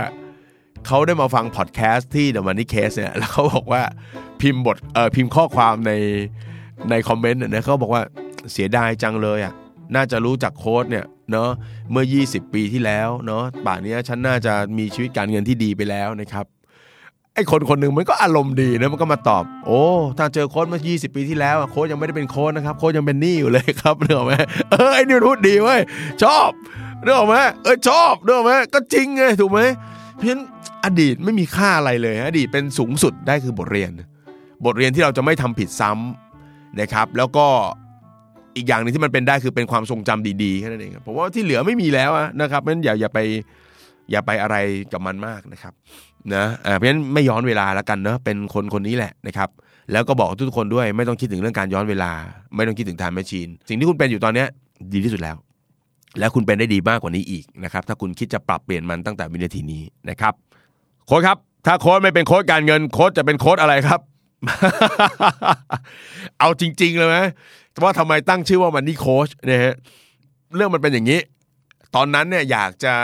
[0.87, 3.83] เขาได้มาฟังพอดแคสต์ที่ The Money Case เนี่ยแล้วเขาบอกว่า
[4.41, 5.93] พิมพ์บทเอ่อพิมพ์ข้อความใน
[6.91, 8.03] ในคอมเมนต์เนี่ยเขาบอกว่า
[8.53, 9.55] เสียดายจังเลยอะ
[9.95, 11.49] น่าจะรู้จักโค้ดเนี่ยเนาะ
[11.91, 16.47] เมื่อ 20 ปีที่แล้วเนาะป่านนี้ฉันน่าจะมีชีวิตการเงินที่ดีไปแล้วนะครับ
[17.35, 19.83] ไอ้คนคนหนึ่งมันก็อารมณ์ดีนะมันก็มาตอบ โอ้
[20.19, 24.33] ถ้าเจอโค้ดเมื่อ 20 ปีที่แล้วโค้ดยังไม่ได้เป็นโค้ดนะครับโค้ดยังเป็นหนี้อยู่เลยครับเรื่องไหม
[24.71, 25.81] เออไอ้นี่พูดดีเว้ย
[26.23, 26.51] ชอบ
[27.05, 29.61] เรื่องไหมเออชอบเรื่องไหมก็จริงไงถูกไหม
[30.15, 30.41] เพราะฉะนั้น
[30.85, 33.91] อดีตไม่มีค่าอะไรเลยอดีตเป็นสูงสุดได้คือบทเรียน
[34.65, 37.47] บทเรียนที่เราจะไม่ทำผิดซ้ำนะครับ แล้วก็
[38.57, 43.19] อีกอย่างหนึงที่มันเป็นได้คือเป็นความทรงจำดีๆแค่นั้นเองผมว่าที่เหลือไม่มีแล้วอะนะครับเพราะฉะนั้นอย่าอย่าไป
[44.11, 44.57] อย่าไปอะไร
[44.93, 45.73] กับมันมากนะครับ
[46.35, 49.49] นะอ่าเพราะฉะนั้นไม่ย้อนเวลาแล้วกันเนาะเป็นคนคนนี้แหละนะครับ
[49.93, 52.13] แล้วก็บอกทุกคนด้วยไม่ต้องคิดถึงเรื่องการย้อนเวลา
[52.57, 54.45] ไม่ต้องคิดถึง time machine สิ่งที่คุณเป็นอยู่ตอนเนี้ย
[54.95, 55.37] ดีที่สุดแล้ว
[56.19, 60.35] และคุณเป็นได้ดีมากกว่านี้อีกนะครับถ้าคุณคิดจะปรับเปลี่ยนมันตั้งแต่วินาทีนี้นะครับ
[61.07, 64.01] โค้ชครับ ถ้าโค้ชไม่เป็นโค้ชการเงินโค้ชจะเป็นโค้ชอะไรครับ
[66.39, 67.17] เอาจริง ๆ เลยไหม
[67.83, 69.75] ว่าทำไมตั้งชื่อว่า Money Coach เนี่ยฮะ
[70.57, 71.21] เรื่องมันเป็นอย่างนี้
[71.97, 72.95] ตอนนั้นเนี่ยอยากจะ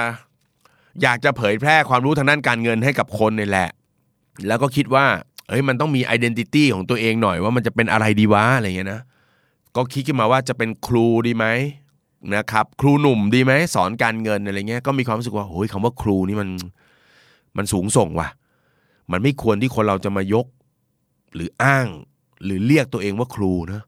[1.03, 3.69] อยากจะเผยแพร่ความรู้ทางด้านการเงินให้กับคนนี่แหละ
[4.47, 5.07] แล้วก็คิดว่า
[5.49, 9.01] เฮ้ยมันต้องมีไอดีนิตี้ของตัวเองหน่อยว่ามันจะเป็นอะไรดีวะอะไรเงี้ยนะ
[9.77, 11.47] ก็คิดขึ้นมาว่าจะเป็นครูดีไหม
[12.35, 16.49] นะครับครูหนุ่มดีไหมสอนการเงินอะไรเงี้ยก็มีความรู้สึกว่าโอ้ยคำว่าครูนี่มัน
[17.57, 18.29] มันสูงส่งว่ะ
[19.13, 20.47] มันไม่ควรที่คนเราจะมายก
[21.35, 21.87] หรืออ้าง
[22.45, 23.83] หรือเรียกตัวเองว่าครูนะ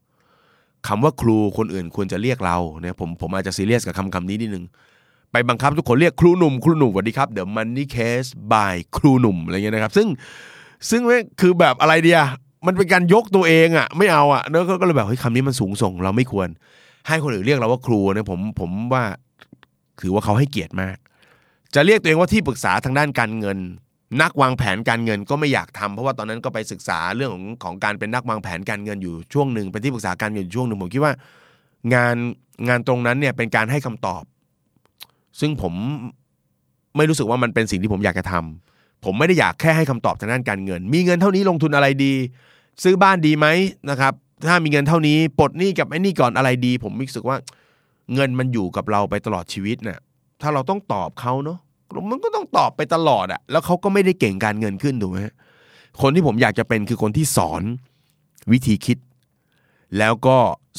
[0.87, 4.65] คำว่าครูคนอื่นควรจะเรียกเราเนี่ยผมผมอาจจะซีเรียสกับคำคำนี้นิดนึง
[5.31, 10.07] ไปบังคับทุกคนเรียกครูหนุ่มครูหนุ่มสวัสดีครับเดี๋ยวมันนี่เคส by ครูหนุ่มอะไรเงี้ยนะครับ ซึ่ง
[10.89, 12.19] ซึ่งแม่งคือแบบอะไรเดีย
[12.67, 16.47] มันเป็นการยกตัวเองอะไม่เอาอะเนอะก็เลยแบบเฮ้ยคำนี้มันสูงส่งเราไม่ควร
[17.07, 19.03] ให้คนอื่นเรียกเราว่าครูเนี่ยผมผมว่า
[20.01, 20.97] ถือว่าเขาให้เกียรติมาก
[21.75, 23.57] จะเรียกตัวเองว่าที่ปรึกษาทางด้านการเงิน
[24.21, 31.13] นักวางแผนการเงินก็ไม่อยากทำเพราะว่าตอนนั้นก็ไปศึกษาเรื่องของของการเป็นนักวางแผนการเงินอยู่ช่วงหนึ่งเป็นที่ปรึกษาการเงินช่วงหนึ่งผมคิดว่า
[31.93, 32.15] งาน
[32.67, 34.23] งานตรงนั้นเนี่ยเป็นการให้คำตอบ
[35.39, 35.73] ซึ่งผม
[36.97, 42.13] ไม่รู้สึกว่ามันเป็นสิ่งที่ผมอยากจะทำผมไม่ได้อยากแค่ให้คำตอบทางด้านการเงิน มีเงินเท่านี้ลงทุนอะไรดี
[42.83, 43.47] ซื้อบ้านดีไหม
[43.89, 44.13] นะครับ
[44.47, 47.37] ถ้ามีเงินเท่านี้ปลดหนี้กับไอ้นี่ก่อนอะไรดี ผมรู้สึกว่า
[48.13, 49.99] เงินมันอยู่กับเราไปตลอดชีวิตเนะ่ะ
[50.41, 51.59] ถ้าเราต้องตอบเขาเนาะ
[52.11, 55.17] มันก็ต้องตอบไปตลอดอะแล้วเขาก็ไม่ได้เก่งการเงินขึ้นถูกไหม
[56.01, 57.63] คนที่ผมอยากจะเป็นคือคนที่สอน
[58.51, 58.97] วิธีคิด
[59.97, 60.37] แล้วก็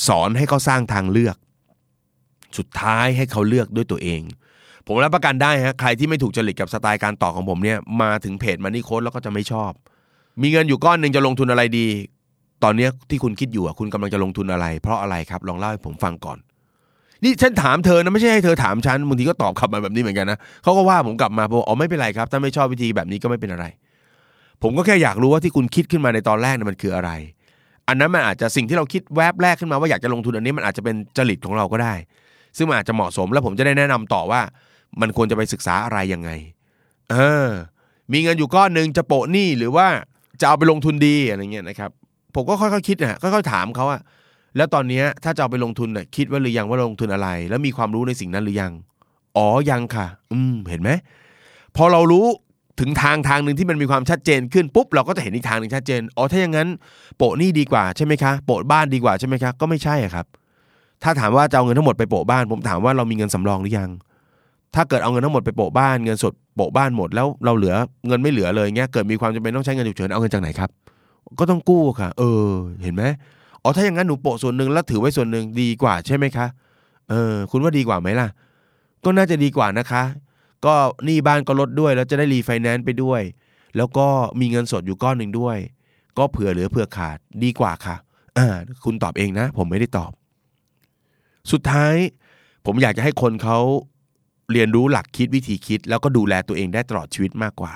[0.08, 1.36] สอนให้เขาสร้างทางเลือก
[2.58, 4.22] สุดท้ายให้เขาเลือกด้วยตัวเอง
[4.86, 9.72] ผมรับประกันได้ฮะใครที่ไม่ถูกจริตกับสไตล์การต่อของผมเนี่ยมาถึงเพจมันนี่โค้ดแล้วก็จะไม่ชอบ
[10.42, 11.86] มีเงินอยู่ก้อนหนึ่งจะลงทุนอะไรดี
[12.64, 16.38] ตอนนี้ที่คุณคิดอยู่คุณกำลังจะลงทุนอะไร เพราะอะไรครับลองเล่าให้ผมฟังก่อน
[17.24, 23.64] นี่ฉันถามเธอนะไม่ใช่ให้เธอถามฉันบางทีก็ตอบกลับมาแบบนี้เหมือนกันนะเขาก็ว่าผมกลับมาบอกอ๋อไม่เป็นไรครับ ถ้าไม่ชอบวิธีแบบนี้ก็ไม่เป็นอะไร
[24.62, 27.10] ผมก็แค่อยากรู้ว่าที่คุณคิดขึ้นมาในตอนแรกเนี่ยมันคืออะไร
[27.88, 31.94] อันนั้นมันอาจจะสิ่งที่เราคิดแวบแรกขึ้นมาว่าอยากจะลงทุนอันนี้มันอาจจะเป็นจริตของเราก็ได้
[32.56, 34.40] ซึ่งมันอาจจะเหมาะสมแล้วผมจะได้แนะนำต่อว่า
[35.00, 36.30] มันควรจะไปศึกษาอะไรยังไง
[37.10, 37.48] เออ
[38.12, 39.86] มีเงินอยู่ก้อนหนึ่งจะโปะหนี้หรือว่า
[40.40, 41.90] จะเอาไปลงทุนดีอะไรเงี้ยนะครับ
[42.34, 44.00] ผมก็ค่อยๆคิดนะค่อยๆถามเขาอะ
[44.56, 48.72] แล้วตอนนี้ถ้าจะเอาไปลงทุนน่ะคิดว่าหรือยังว่าลงทุนอะไร แล้วมีความรู้ในสิ่งนั้นหรือยัง
[49.36, 50.90] อ๋อยังค่ะ อืม เห็นไหม
[51.76, 52.26] พอเรารู้
[52.80, 56.68] ถึงทางทางหนึ่งที่มันมีความชัดเจนขึ้นปุ๊บเราก็จะเห็นอีกทางหนึ่งชัดเจนอ๋อถ้าอย่างนั้น
[57.16, 60.26] โปะนี้ดีกว่าใช่ไหมคะโปะบ้านดีกว่าใช่ไหมคะก็ไม่ใช่ครับ
[61.02, 63.90] ถ้าถามว่าจะเอาเงินทั้งหมดไปโปะบ้าน ผมถามว่าเรามีเงินสำรองหรือยัง
[64.74, 67.74] ถ้าเกิดเอาเงินทั้งหมดไปโปะบ้านเงินสดโปะบ้านหมดแล้วเราเหลือ
[68.06, 70.70] เงินไม่เหลือเลยเงี้ยเกิดมีความจำเป็นต้องใช้เงินฉุกเฉินเอาเงินจากไหนครับ
[71.38, 72.48] ก็ต้องกู้ค่ะ เออ
[72.82, 73.04] เห็นไหม
[73.62, 76.46] อ๋อถ้าอย่างนั้นหนูโปะส่วนหนึ่งแล้วถือไว้ส่วนหนึ่งดีกว่าใช่ไหมคะ
[77.10, 78.28] เออ คุณว่าดีกว่าไหมล่ะ
[79.04, 80.02] ก็น่าจะดีกว่านะคะ
[80.64, 83.20] ก็หนี้บ้านก็ลดด้วยแล้วจะได้รีไฟแนนซ์ไปด้วย
[83.76, 84.06] แล้วก็
[84.40, 85.56] มีเงินสดอยู่ก้อนหนึ่งด้วย
[86.18, 87.96] ก็เผื่อเหลือเผื่อขาดดีกว่าค่ะ
[88.38, 88.46] อ่า
[88.84, 90.10] คุณตอบเองนะ ผมไม่ได้ตอบ
[91.52, 91.94] สุดท้าย
[92.66, 93.58] ผมอยากจะให้คนเขา
[94.52, 97.72] เรียนรู้หลักคิดวิธีคิด แล้วก็ดูแลตัวเองได้ตลอดชีวิตมากกว่า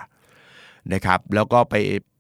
[0.93, 1.75] นะครับ แล้วก็ไป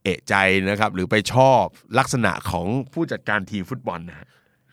[0.05, 0.35] เอะใจ
[0.71, 1.63] นะครับ หรือไปชอบ
[1.99, 4.27] ลักษณะของผู้จัดการทีมฟุตบอลนะ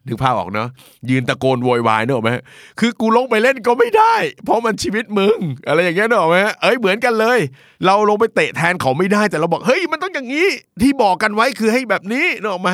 [0.08, 0.70] นึกภาพออกเนาะ
[1.10, 2.32] ยืนตะโกนโวยวายเนอะไหม
[2.80, 4.16] คือกูลงไปเล่นก็ไม่ได้
[4.46, 7.40] เพราะมันชีวิตมึง อะไรอย่างเงี้ยเนอะไหมเอ้ยเหมือนกันเลย
[7.86, 10.48] เราลงไปเตะแทนเขาไม่ได้แต่เราบอกเฮ้ยมันต้องอย่างนี้
[10.82, 12.70] ที่บอกกันไว้คือให้แบบนี้เนอะไหม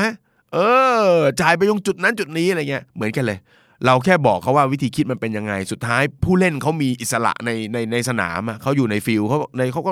[0.54, 0.58] เอ
[1.04, 1.08] อ
[1.42, 3.38] จ่ายไปตรงจุดนั้นจุดนี้อะไรเงี้ยเหมือนกันเลย
[3.86, 9.92] เราแค่บอกเขาว่าวิธีคิดมันเป็นยังไง สุดท้ายผู้เล่นเขามีอิสระในในในสนามเขาอยู่ในฟิลเขาในเขาก็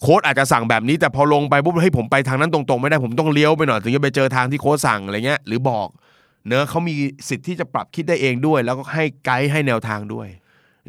[0.00, 5.88] โค้ชอาจจะสั่งแบบนี้แต่พอลงไปปุ๊บให้ผมไปทางนั้นตรงๆ ไม่ได้ผมต้องเลี้ยวไปหน่อยถึงจะไปเจอทางที่โค้ชสั่งอะไรเงี้ยหรือบอก
[6.46, 6.94] เนอะเขามี
[7.28, 10.28] สิทธิ์ที่จะปรับคิดได้เองด้วย แล้วก็ให้ไกด์ให้แนวทางด้วย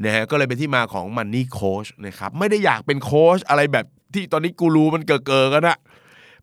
[0.03, 5.77] นะฮะก็เลยเป็นที่มาของมันนี่โค้ชนะครับไม่ได้อยากเป็นโค้ชอะไรแบบที่ตอนนี้กูรูมันเกิดเกิกันอะ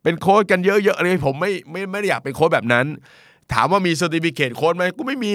[0.02, 2.86] เป็นโค้ชกันเยอะๆเลยผมไม่ไม่ไม่ได้อยากเป็นโค้ชแบบนั้น
[3.54, 5.32] ถามว่ามี certificate โค้ชไหมกูไม่มี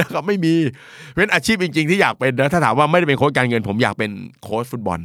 [0.00, 0.54] นะครับไม่มี
[1.16, 4.10] เป็นอาชีพจริง ๆ ที่อยากเป็นนะถ้าถามว่าไม่ได้เป็นโค้ชการเงิน ผมอยากเป็น
[4.42, 5.00] โค้ชฟุตบอล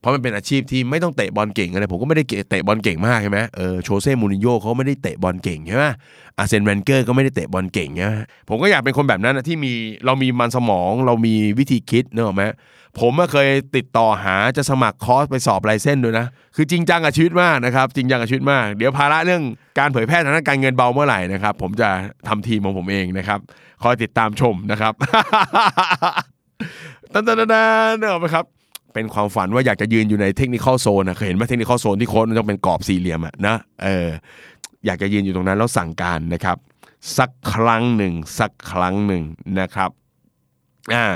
[0.00, 5.84] เพราะมันเป็นอาชีพที่ไม่ต้องเตะบอลเก่งอะไรผมก็ไม่ได้เตะบอลเก่งมากใช่ไหมเออโชเซ่มูรินโญ่เขาไม่ได้เตะบอลเก่งใช่ไหม
[6.38, 8.12] อาร์แซนเวนเกอร์ก็ไม่ได้เตะบอลเก่งใช่ไหม
[8.48, 9.72] ผมก็อยากเป็นคนแบบนั้นนะที่มี
[10.06, 12.44] เรามีมันสมองเรามีวิธีคิดเนอะไหม
[13.00, 19.42] ผมเคยติดต่อหาจะสมัครคอร์สไปสอบ license ด้วยนะ คือจริงจังกับชีวิตมากนะครับ จริงจังกับชีวิตมาก เดี๋ยวภาระเรื่อง
[19.78, 21.88] การเผยแพร่ทางด้านการเงินเบาเมื่อไหร่นะครับ ผมจะ
[22.28, 23.38] ทำทีมของผมเองนะครับ
[23.82, 24.92] คอยติดตามชมนะครับ
[27.12, 27.48] ตันตันตัน
[27.98, 28.44] เนอะไหมครับ
[28.94, 34.08] เป็นความฝันว่าอยากจะยืนอยู่ใน technical zone นะเคยเห็นไหม technical zone ที่โค้ชมันต้องเป็นกรอบสี่เหลี่ยมอะนะเออ
[34.86, 36.56] อยากจะยืนอยู่ตรงนั้นแล้วสั่งการนะครับ
[37.18, 39.22] สักครั้งหนึ่งสักครั้งหนึ่ง
[39.60, 39.90] นะครับ
[40.94, 41.06] อ่า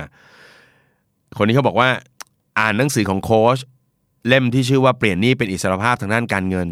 [1.37, 1.91] คนนี้เขาบอกว่า
[2.59, 3.59] อ่านหนังสือของโค้ช
[4.29, 6.69] เล่มที่ชื่อว่าเปลี่ยนหนี้เป็นอิสรภาพทางด้านการเงิน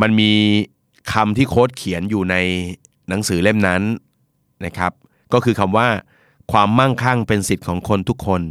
[0.00, 0.32] มันมี
[1.12, 2.36] คำที่โค้ชเขียนอยู่ใน
[3.08, 3.82] หนังสือเล่มนั้น
[4.64, 4.92] นะครับ
[5.32, 5.88] ก็คือคำว่า
[6.52, 8.42] ความมั่งคั่งเป็นสิทธิ์ของคนทุกคน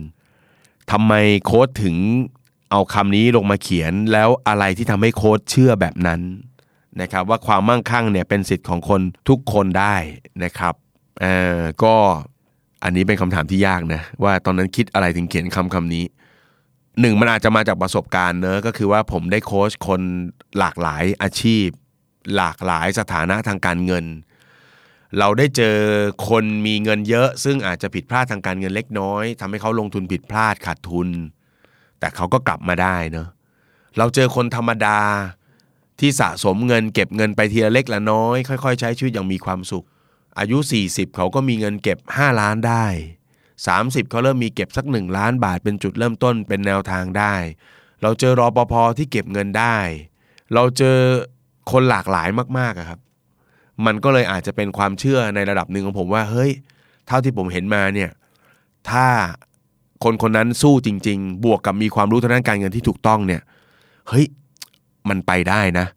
[0.91, 1.13] ทำไม
[1.45, 1.95] โค้ดถึง
[2.71, 6.21] เอาคำนี้ลงมาเขียนแล้วอะไรที่ทำให้โค้ดเชื่อแบบนั้น
[7.01, 9.95] นะครับ ว่าความมั่งคั่งเนี่ยเป็นสิทธิ์ของคนทุกคนได้
[10.43, 10.73] นะครับ
[11.21, 11.95] เอ่อก็
[12.83, 16.05] อันนี้เป็นคำถามที่ยากนะว่าตอนนั้นคิดอะไรถึงเขียนคำคำนี้
[17.01, 20.01] หนึ่งมันอาจจะมาจากประสบการณ์เนอะก็คือว่าผมได้โค้ชคน
[20.59, 21.67] หลากหลายอาชีพ
[22.35, 24.05] หลากหลายสถานะทางการเงิน
[25.19, 25.77] เราได้เจอ
[26.29, 31.09] คนมีเงินเยอะ ซึ่งอาจจะผิดพลาดทางการเงินเล็กน้อยทำให้เขาลงทุนผิดพลาดขาดทุน
[31.99, 33.27] แต่เขาก็กลับมาได้เนอะ
[33.97, 34.99] เราเจอคนธรรมดา
[35.99, 39.85] ที่สะสมเงิน เก็บเงินไปทีละเล็กละน้อย ค่อย ๆ ใช้ชีวิตอย่างมีความสุข
[40.39, 42.85] อายุ 40 เขาก็มีเงินเก็บ 5 ล้านได้
[43.47, 47.33] 30 เขาเริ่มมีเก็บสัก 1 ล้านบาทเป็นจุดเริ่มต้นเป็นแนวทางได้
[48.01, 49.77] เราเจอรอปภที่เก็บเงินได้
[50.53, 50.97] เราเจอ
[51.71, 52.99] คนหลากหลายมากๆครับ
[53.85, 56.51] มันก็เลยอาจจะเป็นความเชื่อในระดับหนึ่งของผมว่าเฮ้ย
[57.07, 58.11] เท่าที่ผมเห็นมาเนี่ย
[58.89, 59.07] ถ้า
[60.03, 63.41] คนคนนั้นสู้จริง ๆ บวกกับมีความรู้ทางด้านการเงินที่ถูกต้องเนี่ย
[64.09, 64.25] เฮ้ย
[65.09, 65.87] มันไปได้นะ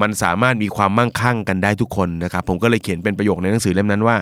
[0.00, 4.16] มันสามารถมีความมั่งคั่งกันได้ทุกคนนะครับ ผมก็เลยเขียนเป็นประโยคในหนังสือเล่มนั้นว่า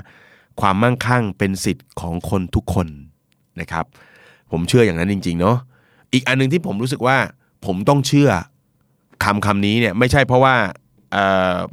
[0.60, 2.88] ความมั่งคั่งเป็นสิทธิ์ของคนทุกคน
[3.60, 3.84] นะครับ
[4.52, 5.56] ผมเชื่ออย่างนั้นจริง ๆ เนาะ
[6.12, 7.16] อีกอันหนึงที่ผมรู้สึกว่า
[7.66, 8.30] ผมต้องเชื่อ
[9.24, 10.54] คำคำนี้เนี่ยไม่ใช่เพราะว่า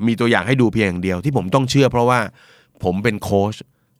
[0.07, 2.19] มีตัวอย่างให้ดูเพียงอย่างเดียวที่ผมต้องเชื่อ เพราะว่า
[2.83, 3.55] ผมเป็นโค้ช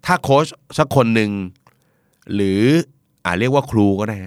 [0.06, 0.46] ถ้าโค้ช
[0.78, 1.32] สักคนหนึ่ง
[2.34, 2.62] หรือ
[3.26, 4.18] อ่าเรียกว่าครูก็ได้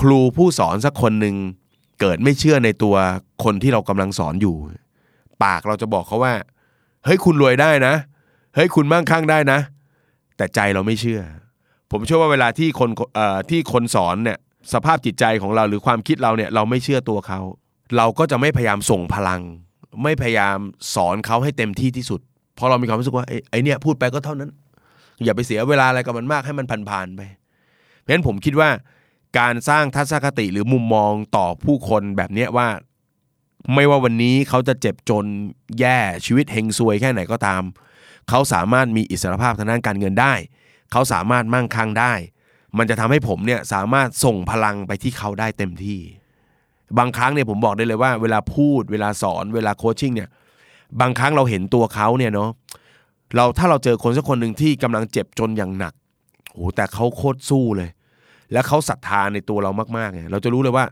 [0.00, 1.36] ครูผู้สอนสักคนหนึ่ง
[2.00, 2.94] เกิดไม่เชื่อในตัว
[3.44, 4.56] คนที่เรากำลังสอนอยู่
[5.44, 6.34] ปากเราจะบอกเขาว่า
[7.04, 7.94] เฮ้ยคุณรวยได้นะ
[8.54, 9.58] เฮ้ยคุณมั่งคั่งได้นะ
[10.36, 11.20] แต่ใจเราไม่เชื่อ
[11.92, 12.90] ผมเชื่อว่าเวลาที่คน
[13.50, 14.38] ที่คนสอนเนี่ย
[14.72, 17.40] สภาพจิตใจของเราหรือความคิดเราเนี่ยเราไม่เชื่อตัวเขา
[17.96, 19.42] เราก็จะไม่พยายามส่งพลัง
[20.02, 20.58] ไม่พยายาม
[20.94, 22.20] สอนเขาให้เต็มที่ที่สุด
[22.54, 24.50] เพราะเรามีความรู้สึกว่าไอ้เนี่ยพูดไปก็เท่านั้น
[25.24, 27.20] อย่าไปเสียเวลาอะไรกับมันมากให้มันผ่านๆไป
[27.98, 28.70] เพราะฉะนั้นผมคิดว่า
[29.38, 32.68] การสร้างทัศนคติหรือมุมมองต่อผู้คนแบบนี้ว่า
[33.74, 35.24] ไม่ว่าวันนี้เขาจะเจ็บจน
[35.80, 37.62] แย่ชีวิตเฮงซวยแค่ไหนก็ตาม
[38.28, 40.34] เขาสามารถมีอิสรภาพทางด้านการเงินได้
[40.92, 42.12] เขาสามารถมั่งคั่งได้
[42.78, 46.00] มันจะทำให้ผมเนี่ยสามารถส่งพลังไปที่เขาได้เต็มที่
[46.98, 50.28] บางครั้งเนี่ยผมบอกได้เลยว่า เวลาพูด เวลาสอน เวลาโคชชิ่งเนี่ย
[51.00, 52.50] บางครั้งเราเห็นตัวเขาเนี่ยเนาะ
[53.36, 55.94] เราถ้าเราเจอคนสักคนหนึ่งที่กำลังเจ็บจนอย่างหนัก
[56.52, 57.90] โอ้แต่เขาโคตรสู้เลย
[58.52, 60.84] แล้วเขาศรัทธาในตัวเรามากๆเนี่ยเราจะรู้เลยว่า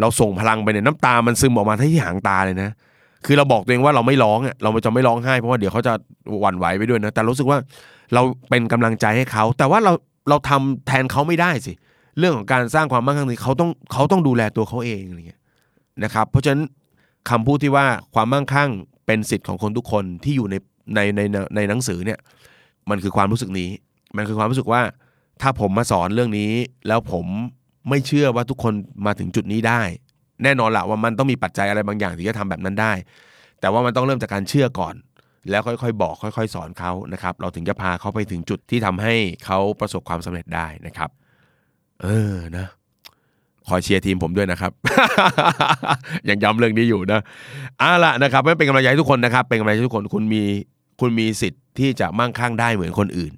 [0.00, 2.70] เราส่งพลังไปเนี่ยน้ำตามันซึมออกมาที่หางตาเลยนะ
[3.24, 5.92] คือเราบอกตัวเองว่าเราไม่ร้องอะเราจะไม่ร้องไห้เพราะว่าเดี๋ยวเขาจะ
[6.40, 7.58] หวั่นไหวไปด้วยนะ แต่รู้สึกว่า
[8.14, 9.92] เราเป็นกำลังใจให้เขา แต่ว่าเรา
[10.28, 11.72] เราทำแทนเขาไม่ได้สิ
[12.18, 15.40] เรื่องของการสร้างความมั่งคั่งนี้เขาต้องเขาต้องดูแลตัวเขาเองอะไรเงี้ย
[16.04, 16.62] นะครับ เพราะฉะนั้น
[17.30, 18.70] คำพูดที่ว่าความมั่งคั่ง
[19.06, 20.54] เป็นสิทธิ์ของคนทุกคนที่อยู่ใน
[20.94, 22.18] ในในในในหนังสือเนี่ย
[22.90, 23.70] มันคือความรู้สึกนี้
[24.16, 24.82] มันคือความรู้สึกว่า
[25.42, 26.50] ถ้าผมมาสอนเรื่องนี้
[26.88, 27.26] แล้วผม
[27.88, 28.74] ไม่เชื่อว่าทุกคน
[29.06, 29.82] มาถึงจุดนี้ได้
[30.42, 32.92] แน่นอนละว่ามันต้องมีปัจจัยอะไรบางอย่างที่จะทำแบบนั้นได้
[33.60, 34.94] แต่ว่ามันต้องเริ่มจากการเชื่อก่อน
[35.50, 41.10] แล้วค่อยๆ บอกค่อย ๆ สอนเขานะครับ เราถึงจะพาเขาไปถึงจุดที่ทำให้เขาประสบความสำเร็จได้นะครับ
[42.02, 42.66] เออนะ
[43.68, 44.72] คอยเชียร์ทีมผมด้วยนะครับ
[46.28, 47.20] ยังย้ำเรื่องนี้อยู่นะ
[47.78, 50.42] เอาละนะครับไม่เป็นกำลังใจให้ทุกคนนะครับ เป็นกำลังใจให้ทุกคนคุณมี
[51.00, 53.32] คุณมีสิทธิ์ที่จะมั่งคั่งได้เหมือนคนอื่น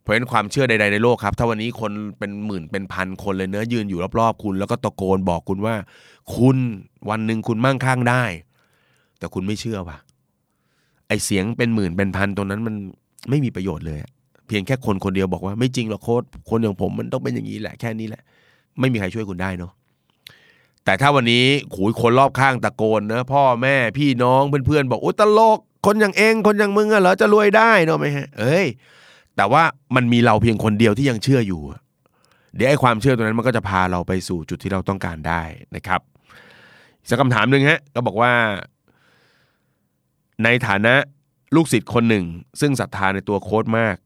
[0.00, 5.74] เพราะฉะนั้นความเชื่อใดๆในโลกครับ ถ้าวันนี้คนเป็นหมื่นเป็นพันคนเลยเนื้อยืนอยู่รอบๆ คุณ แล้วก็ตะโกนบอกคุณว่า
[6.36, 6.56] คุณ
[7.10, 8.24] วันหนึ่งคุณมั่งคั่งได้
[9.18, 9.98] แต่คุณไม่เชื่อว่ะ
[11.08, 12.74] ไอเสียงเป็นหมื่นเป็นพันตรงนั้นมัน
[13.30, 13.98] ไม่มีประโยชน์เลย
[14.46, 18.22] เพียงแค่คนคนเดียวบอกว่าไม่จริงหรอกโค้ดคนอย่างผมมันต้องเป็นอย่างนี้แหละแค่นี้แหละ
[18.80, 19.72] ไม่มีใครช่วยคุณได้เนาะ
[20.84, 28.66] แต่ถ้าวันนี้ขูยคนรอบข้างตะโกนนะพ่อแม่พี่น้องเพื่อนๆบอกโอ้ตลกคนอย่างเองคนอย่างมึงอะเหรอจะรวยได้เนาะไหมฮะ เอ้ย
[29.36, 29.62] แต่ว่า
[29.96, 31.62] มันมีเราเพียงคนเดียวที่ยังเชื่ออยู่
[32.54, 35.42] เดี๋ยวไอ้ความเชื่อตัวนั้นมันก็จะพาเราไปสู่จุดที่เราต้องการได้
[35.76, 36.00] นะครับ
[37.08, 38.32] สักคำถามหนึ่งฮะก็บอกว่า
[40.44, 40.94] ในฐานะ
[41.56, 42.24] ลูกศิษย์คนหนึ่ง
[42.60, 43.96] ซึ่งศรัทธาในตัวโค้ดมาก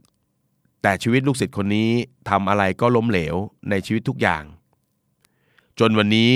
[0.83, 1.91] แต่ชีวิตลูกศิษย์คนนี้
[2.31, 3.37] ทำอะไรก็ล้มเหลว
[3.71, 4.43] ในชีวิตทุกอย่าง
[5.79, 6.33] จนวันนี้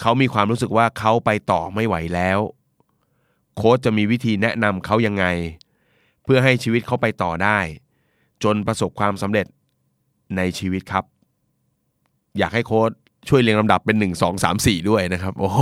[0.00, 2.38] เขามีความรู้สึกว่าเขาไปต่อไม่ไหวแล้ว
[3.56, 5.24] โค้ชจะมีวิธีแนะนำเขายังไง
[6.32, 7.58] พื่อให้ชีวิตเขาไปต่อได้
[8.44, 9.46] จนประสบความสำเร็จ
[10.36, 11.04] ในชีวิตครับ
[12.38, 12.90] อยากให้โค้ช
[13.28, 15.60] ช่วยเรียงลำดับเป็นหนึ่งสองสามสี่ด้วยนะครับโอ้โห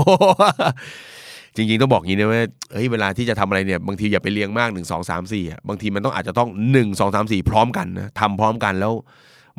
[1.57, 8.93] จริงๆ ต้องบอกงี้นะว่าเฮ้ยเวลาที่จะทำอะไรเนี่ยบางทีอย่าไปเรียงมากหนึ่งสองสามสี่บางทีมันต้องอาจจะต้องหนึ่งสองสามสี่พร้อมกันนะทำพร้อมกันแล้ว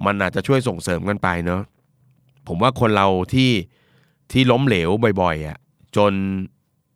[0.06, 1.62] มันอาจจะช่วยส่งเสริมกันไปเนาะ
[2.48, 3.52] ผมว่าคนเราที่
[4.32, 4.90] ที่ล้มเหลว
[5.22, 5.58] บ่อยๆอะ
[5.96, 6.14] จน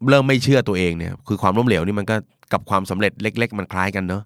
[0.09, 2.15] เริ่มไม่เชื่อตัวเองเนี่ยคือความล้มเหลวนี่มันก็
[2.53, 4.23] กับความสำเร็จเล็ก ๆ มันคล้ายกันเนาะ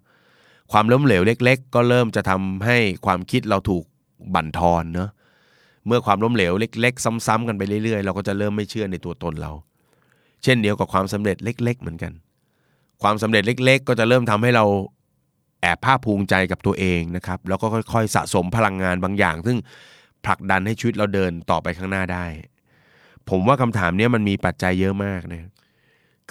[0.72, 3.84] ความล้มเหลวเล็ก ๆ ก็เริ่มจะทำให้ความคิดเราถูก
[4.34, 5.10] บั่นทอนเนาะ
[5.86, 9.52] เมื่อความล้มเหลวเล็ก ๆ ซ้ำๆกันไปเรื่อยๆ เราก็จะเริ่มไม่เชื่อในตัวตนเรา
[10.42, 12.12] เช่นเดียวกับความสำเร็จเล็ก ๆ เหมือนกัน
[13.02, 14.64] ความสำเร็จเล็ก ๆ ก็จะเริ่มทำให้เรา
[15.62, 19.58] แอบภาคภูมิใจกับตัวเองนะครับแล้วก็ค่อยๆ สะสมพลังงานบางอย่าง ซึ่ง
[20.24, 22.24] ผลักดันให้ชีวิตเราเดินต่อไปข้างหน้าได้
[23.30, 25.50] ผมว่าคำถามนี้มันมีปัจจัยเยอะมากนะ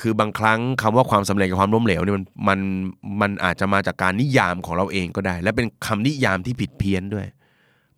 [0.02, 2.60] คือบางครั้งคำว่าความสำเร็จกับความล้มเหลวเนี่ยมันมัน
[3.22, 7.28] มันอาจจะมาจากการนิยามของเราเองก็ได้ และเป็นคำนิยามที่ผิดเพี้ยนด้วย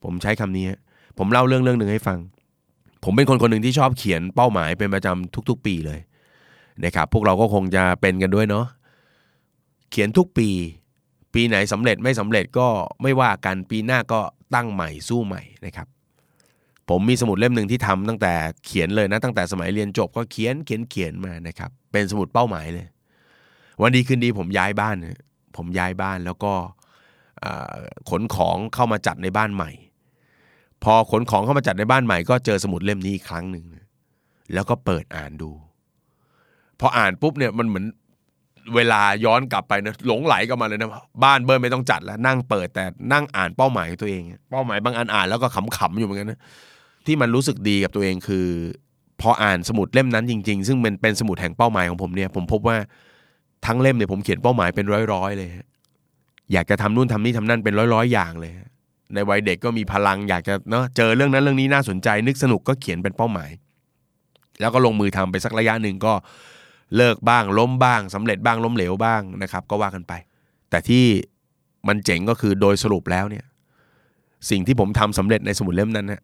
[0.03, 0.65] ผมใช้คำนี้
[1.17, 2.19] ผมเล่าเรื่องเรื่องหนึ่งให้ฟัง
[3.03, 5.99] ผมเป็นคนคนหนึ่งที่ชอบเขียนเป้าหมายเป็นประจำทุก ๆ ปีเลย
[6.85, 8.65] นะครับพวกเราก็คงจะเป็นกันด้วยเนาะ
[9.91, 10.49] เขียนทุกปี
[11.33, 12.67] ปีไหนสำเร็จไม่สำเร็จก็
[13.01, 14.19] ไม่ว่ากันปีหน้าก็
[14.55, 15.87] ตั้งใหม่สู้ใหม่นะครับ
[16.89, 18.33] ผมมีสมุดเล่มหนึ่งที่ทำตั้งแต่
[18.65, 22.87] เขียนเลยนะตั้งแต่สมัยเรียนจบก็เขียนเขียนเขียนมานะครับเป็นสมุดเป้าหมายเลย
[23.81, 24.95] วันดีคืนดีผมย้ายบ้าน
[25.57, 26.53] ผมย้ายบ้านแล้วก็
[28.09, 29.71] ขนของเข้ามาจัดในบ้านใหม่
[30.83, 33.65] พอขนของเข้ามาจัดในบ้านใหม่ ก็เจอสมุดเล่มนี้อีกครั้งหนึ่ง
[34.53, 35.51] แล้วก็เปิดอ่านดู
[36.79, 37.85] พออ่านปุ๊บเนี่ยมันเหมือน
[38.75, 40.89] เวลาย้อนกลับไปนะหลงไหลกับมาเลยนะ
[41.23, 46.39] บ้านเบิร์ไม่ต้องจัดแล้วนั่งเปิดแต่นั่งอ่านเป้าหมายตัวเอง เป้าหมายบางอันอ่านแล้วก็ขำๆอยู่เหมือนกันนะ
[47.05, 48.47] ที่มันรู้สึกดีกับตัวเองคือ
[49.21, 52.77] พออ่านสมุดเล่มนั้นจริง ๆ ซึ่งเป็นเป็นสมุดแห่งเป้าหมายของผมเนี่ยผมพบว่า
[53.65, 55.49] ทั้งเล่มเนี่ยผมเขียนเป้าหมายเป็นร้อยๆเลย
[56.53, 58.53] อยากจะทำนู่นทำนี่ทำนั่นเป็นร้อยๆอย่างเลย
[59.13, 63.49] ในวัยเด็กก็มีพลังอยากจะเนาะเจอเรื่องนั้นเรื่องนี้น่าสนใจ นึกสนุกก็เขียนเป็นเป้าหมาย
[64.59, 66.13] แล้วก็ลงมือทำไปสักระยะหนึ่งก็
[66.97, 70.13] เลิกบ้างล้มบ้างสำเร็จบ้างล้มเหลวบ้างนะครับ ก็ว่ากันไป
[70.69, 71.05] แต่ที่
[71.87, 73.45] มันเจ๋งก็คือโดยสรุปแล้วเนี่ย
[74.49, 76.21] สิ่งที่ผมทำสำเร็จในสมุดเล่มนั้นนะ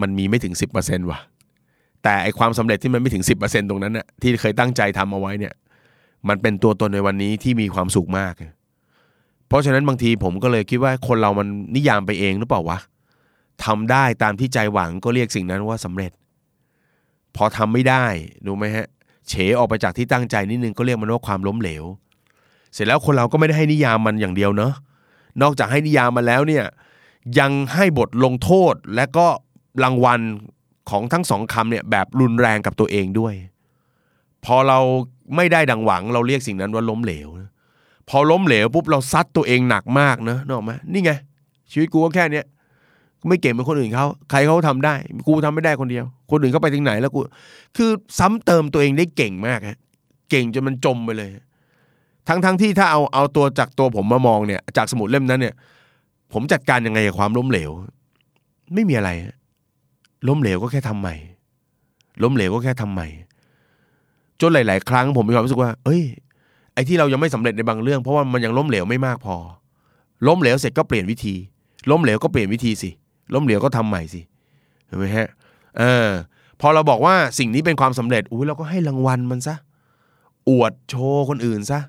[0.00, 1.18] มันมีไม่ถึงสิบเปอร์เซ็นต์ว่ะ
[2.02, 5.54] แต่ไอความสำเร็จที่มันไม่ถึงสิบเปอร์เซ็นตรงนั้นนะที่เคยตั้งใจทำเอาไว้เนี่ย
[6.28, 8.34] มันเป็นตัวตนในวันนี้ที่มีความสุขมาก
[9.48, 12.78] เพราะฉะนั้นบางทีผมก็เลยคิดว่าคนเรามันนิยามไปเองหรือเปล่าวะ
[13.64, 16.12] ทำได้ตามที่ใจหวังก็เรียกสิ่งนั้นว่าสำเร็จ
[17.36, 18.04] พอทำไม่ได้
[18.46, 18.86] ดูไหมฮะ
[19.28, 21.84] เฉออกไปจากที่ตั้งใจนิดนึงก็เรียกมันว่าความล้มเหลว
[22.72, 24.72] เสร็จแล้วคนเราก็ไม่ได้ให้นิยามมันอย่างเดียวเนาะ
[25.42, 26.64] นอกจากให้นิยามมันแล้วเนี่ย
[27.38, 29.26] ยังให้บทลงโทษและก็
[29.82, 30.20] รางวัล
[30.90, 33.34] ของทั้งสองคำเนี่ยแบบรุนแรงกับตัวเองด้วย
[34.44, 34.78] พอเรา
[35.36, 37.28] ไม่ได้ดังหวังเราเรียกสิ่งนั้นว่าล้มเหลว
[38.08, 41.12] พอล้มเหลวปุ๊บเราซัดตัวเองหนักมากนะนอกไหมนี่ไง
[41.72, 42.44] ชีวิตกูก็แค่เนี้ย
[43.28, 44.94] ไม่เก่งเหมือนคนอื่นเขาใครเขาทำได้
[45.28, 47.20] กูทำไม่ได้คนเดียว คนอื่นเขาไปถึงไหนแล้วกู
[47.76, 49.78] คือซ้ำเติมตัวเองได้เก่งมากฮะ
[50.30, 51.30] เก่งจนมันจมไปเลย
[52.28, 55.54] ทั้งทั้งที่ถ้าเอาเอาตัวจากตัวผมมามองเนี่ย จากสมุดเล่มนั้นเนี่ย
[56.32, 57.70] ผมจัดการยังไงกับความล้มเหลว
[58.74, 59.10] ไม่มีอะไร
[60.28, 61.14] ล้มเหลวก็แค่ทำใหม่
[62.22, 63.08] ล้มเหลวก็แค่ทำใหม่
[64.40, 66.02] จนหลาย ๆ ครั้งผมมีความรู้สึกว่า เอ้ย
[66.74, 69.36] ไอ้ที่เรายังไม่สำเร็จในบางเรื่อง เพราะว่ามันยังล้มเหลวไม่มากพอ
[70.26, 71.34] ล้มเหลวเสร็จก็เปลี่ยนวิธี
[71.90, 72.90] ล้มเหลวก็เปลี่ยนวิธีสิ
[73.34, 74.20] ล้มเหลวก็ทำใหม่สิ
[74.86, 75.28] เห็นไหมฮะ
[75.78, 76.08] เออ
[76.60, 79.54] พอเราบอกว่าสิ่งนี้เป็นความสำเร็จ อุ้ยเราก็ให้รางวัลมันซะ
[80.48, 81.80] อวดโชว์คนอื่นซะ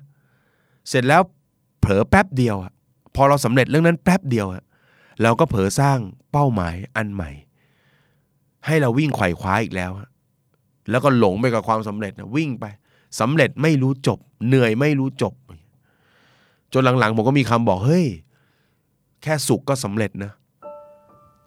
[0.88, 1.22] เสร็จแล้ว
[1.80, 2.72] เผลอแป๊บเดียวอะ
[3.16, 4.62] พอเราสำเร็จเรื่องนั้นแป๊บเดียวอะ
[5.22, 5.98] เราก็เผลอสร้าง
[6.32, 7.30] เป้าหมายอันใหม่
[8.66, 9.90] ให้เราวิ่งไขว่คว้าอีกแล้ว
[10.90, 12.64] แล้วก็หลงไปกับความสำเร็จนะวิ่งไป
[13.20, 15.34] สำเร็จไม่รู้จบ เหนื่อยไม่รู้จบ
[16.72, 18.06] จนหลังๆผมก็มีคำบอกเฮ้ย
[19.22, 20.32] แค่สุขก็สำเร็จนะ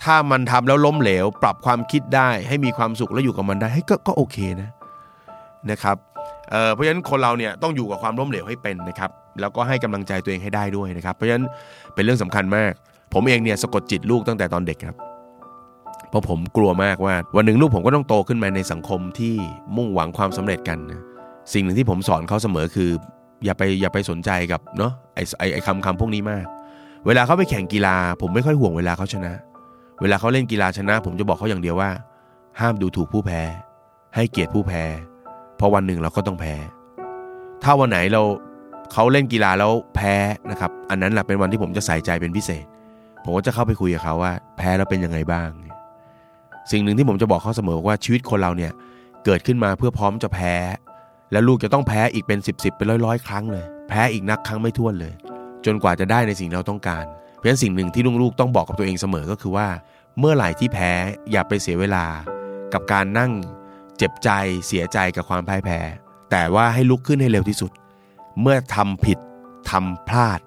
[0.04, 4.69] ถ้ามันทำแล้วล้มเหลว ปรับความคิดได้ ให้มีความสุขแล้วอยู่กับมันได้ให้ก็ก็โอเคนะ
[5.71, 5.97] นะครับ
[6.49, 11.45] เเพราะฉะนั้นคนเราเนี่ยต้องอยู่กับความล้มเหลวให้เป็นนะครับ แล้วก็ให้กำลังใจตัวเองให้ได้ด้วยนะครับ เพราะฉะนั้น
[11.93, 12.73] เป็นเรื่องสำคัญมาก
[13.13, 14.95] ผมเองเนี่ยสะกดจิตลูกตั้งแต่ตอนเด็กครับ
[16.09, 19.35] เพราะผมกลัวมากว่าวันหนึ่งลูกผมก็ต้องโตขึ้นมาในสังคมที่
[19.77, 21.01] มุ่งหวังความสำเร็จกันนะ
[21.53, 22.89] สิ่งหนึ่งที่ผมสอนเขาเสมอคือ
[23.45, 26.45] อย่าไปอย่าไปสนใจกับเนาะไอ้ไอ้คำคำพวกนี้มาก
[27.07, 29.33] เวลาเขาไปแข่งกีฬา ผมไม่ค่อยห่วงเวลาเขาชนะ
[30.01, 31.89] เวลาเขาเล่นกีฬาชนะ ผมจะบอกเขาอย่างเดียวว่า
[32.59, 33.41] ห้ามดูถูกผู้แพ้
[34.15, 34.83] ให้เกียรติผู้แพ้
[35.57, 36.55] เพราะวันหนึ่งเราก็ต้องแพ้
[37.63, 38.21] ถ้าวันไหนเรา
[38.93, 40.13] เขาเล่นกีฬาแล้วแพ้
[40.51, 42.65] นะครับ อันนั้นแหละเป็นวันที่ผมจะใส่ใจเป็นพิเศษ
[43.23, 45.49] ผมก็จะเข้าไปคุยกับเขาว่า แพ้แล้วเป็นยังไงบ้าง
[46.71, 48.71] สิ่งหนึ่งที่ผมจะบอกเขาเสมอว่าชีวิตคนเราเนี่ย
[49.25, 50.56] เกิดขึ้นมาเพื่อพร้อมจะแพ้
[51.32, 55.13] และลูกจะต้องแพ้อีกเป็นสิบสเป็นร้อยร้อยครั้งเลย แพ้อีกนักครั้งไม่ถ้วนเลย
[55.65, 59.67] จนกว่าจะได้ในสิ่งเราต้องการ เพราะฉะนั้นสิ่งหนึ่งที่ลูกๆต้องบอกกับตัวเองเสมอก็คือว่า
[60.19, 60.91] เมื่อไหร่ที่แพ้
[61.32, 62.06] อย่าไปเสียเวลา
[62.73, 63.32] กับการนั่ง
[63.97, 64.30] เจ็บใจ
[64.67, 65.80] เสียใจกับความพ่ายแพ้
[66.32, 67.71] แต่ว่าให้ลุกขึ้นให้เร็วที่สุด
[68.41, 69.19] เมื่อทำผิด
[69.71, 70.39] ทำพลาด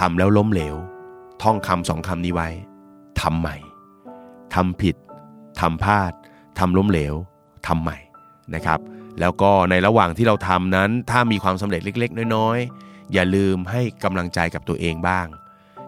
[0.00, 0.76] ทำแล้วล้มเหลว
[1.42, 2.48] ท่องคำสองคำนี้ไว้
[3.20, 3.56] ทำใหม่
[4.54, 4.96] ทำผิด
[5.60, 6.12] ทำพลาด
[6.58, 7.14] ทำล้มเหลว
[7.66, 7.98] ทำใหม่
[8.54, 8.80] นะครับ
[9.20, 15.26] แล้วก็ในระหว่างที่เราทำนั้น ถ้ามีความสำเร็จเล็ก ๆ น้อยๆ อย่าลืมให้กำลังใจกับตัวเองบ้าง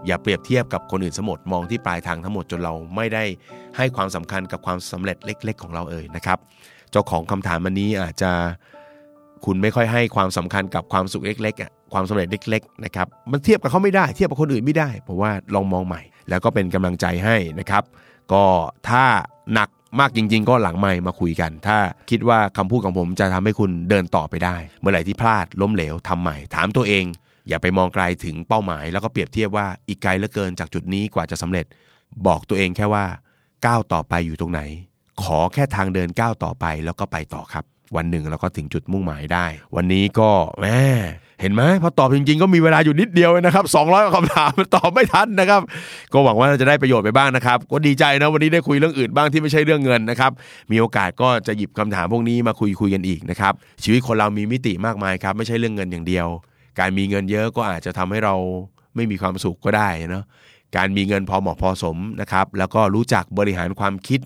[0.06, 3.24] อย่าเปรียบเทียบกับคนอื่นสมดมองที่ปลายทางทั้งหมดจนเราไม่ได้
[3.76, 6.38] ให้ความสำคัญกับความสำเร็จเล็ก ๆ ของเราเอ่ยนะครับ
[6.90, 8.30] เจ้าของคำถามวันนี้อาจจะ
[9.44, 17.82] คุณไม่ค่อยให้ความสำคัญกับความสุขเล็กๆความสำเร็จเล็กๆนะครับ มันเทียบกับเขาไม่ได้ เทียบกับคนอื่นไม่ได้ เพราะว่าลองมองใหม่ แล้วก็เป็นกำลังใจให้นะครับ
[18.32, 18.44] ก็
[18.88, 19.04] ถ้า
[19.54, 19.68] หนัก
[20.00, 21.78] มากจริง ๆ ก็หลังไมค์มาคุยกัน ถ้า
[22.10, 27.04] คิดว่าคำพูดของผมจะทำให้คุณเดินต่อไปได้ เมื่อไหร่ที่พลาดล้มเหลวทำใหม่ ถามตัวเอง
[27.48, 31.66] อย่าไปมองไกลถึงเป้าหมาย แล้วก็เปรียบเทียบว่าอีกไกลเหลือเกินจากจุดนี้กว่าจะสำเร็จ
[32.26, 33.04] บอกตัวเองแค่ว่า
[33.66, 34.60] ก้าวต่อไปอยู่ตรงไหน
[35.22, 37.64] ขอแค่ทางเดินก้าวต่อไปแล้วก็ไปต่อครับ
[37.96, 39.46] วันหนึ่งเราก็ถึงจุดมุ่งหมายได้
[39.76, 40.66] วันนี้ก็แหม
[41.43, 45.61] เห็นไหมพอตอบจริงๆ ก็มีเวลาอยู่นิดเดียวนะครับ200คำถามตอบไม่ทันนะครับ
[46.12, 50.32] ก็หวังว่าจะได้ประโยชน์ไปบ้างนะครับ ก็ดีใจนะวันนี้ได้คุยเรื่องอื่นบ้างที่ไม่ใช่เรื่องเงินนะครับ
[50.70, 56.26] มีโอกาสก็จะหยิบคำถามพวกนี้มาคุยคุยกันอีกนะครับ ชีวิตคนเรามีมิติมากมายครับไม่ใช่เรื่องเงินอย่างเดียว
[56.78, 58.34] การมีเงินเยอะก็อาจจะทำให้เรา
[58.95, 60.24] ไม่มีความสุขก็ได้เนาะ
[60.76, 64.20] การมีเงินพอเหมาะพอสมนะครับ แล้วก็รู้จักบริหารความคิด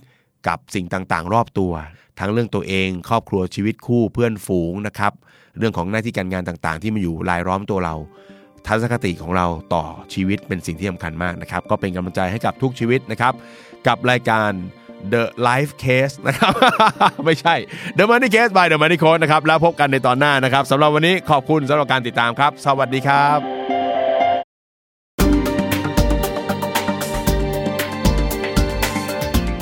[0.49, 1.73] กับสิ่งต่างๆ รอบตัว
[2.19, 5.13] ทั้งเรื่องตัวเอง ครอบครัวชีวิตคู่เพื่อนฝูงนะครับ
[5.59, 7.95] เรื่องของหน้าที่การงานต่างๆ ที่มาอยู่รายล้อมตัวเรา
[8.67, 9.85] ทัศนคติของเราต่อ
[10.15, 13.33] ชีวิตเป็นสิ่งที่สำคัญมากนะครับ ก็เป็นกำลังใจให้กับทุกชีวิตนะครับ
[13.87, 14.51] กับรายการ
[15.13, 16.53] The Life Case นะครับ
[17.25, 17.55] ไม่ใช่
[17.99, 23.76] The Money Case by The Money Coach นะครับ แล้วพบกันในตอนหน้านะครับสำหรับวันนี้ขอบคุณสำหรับการติดตามครับ สวัสดีครับ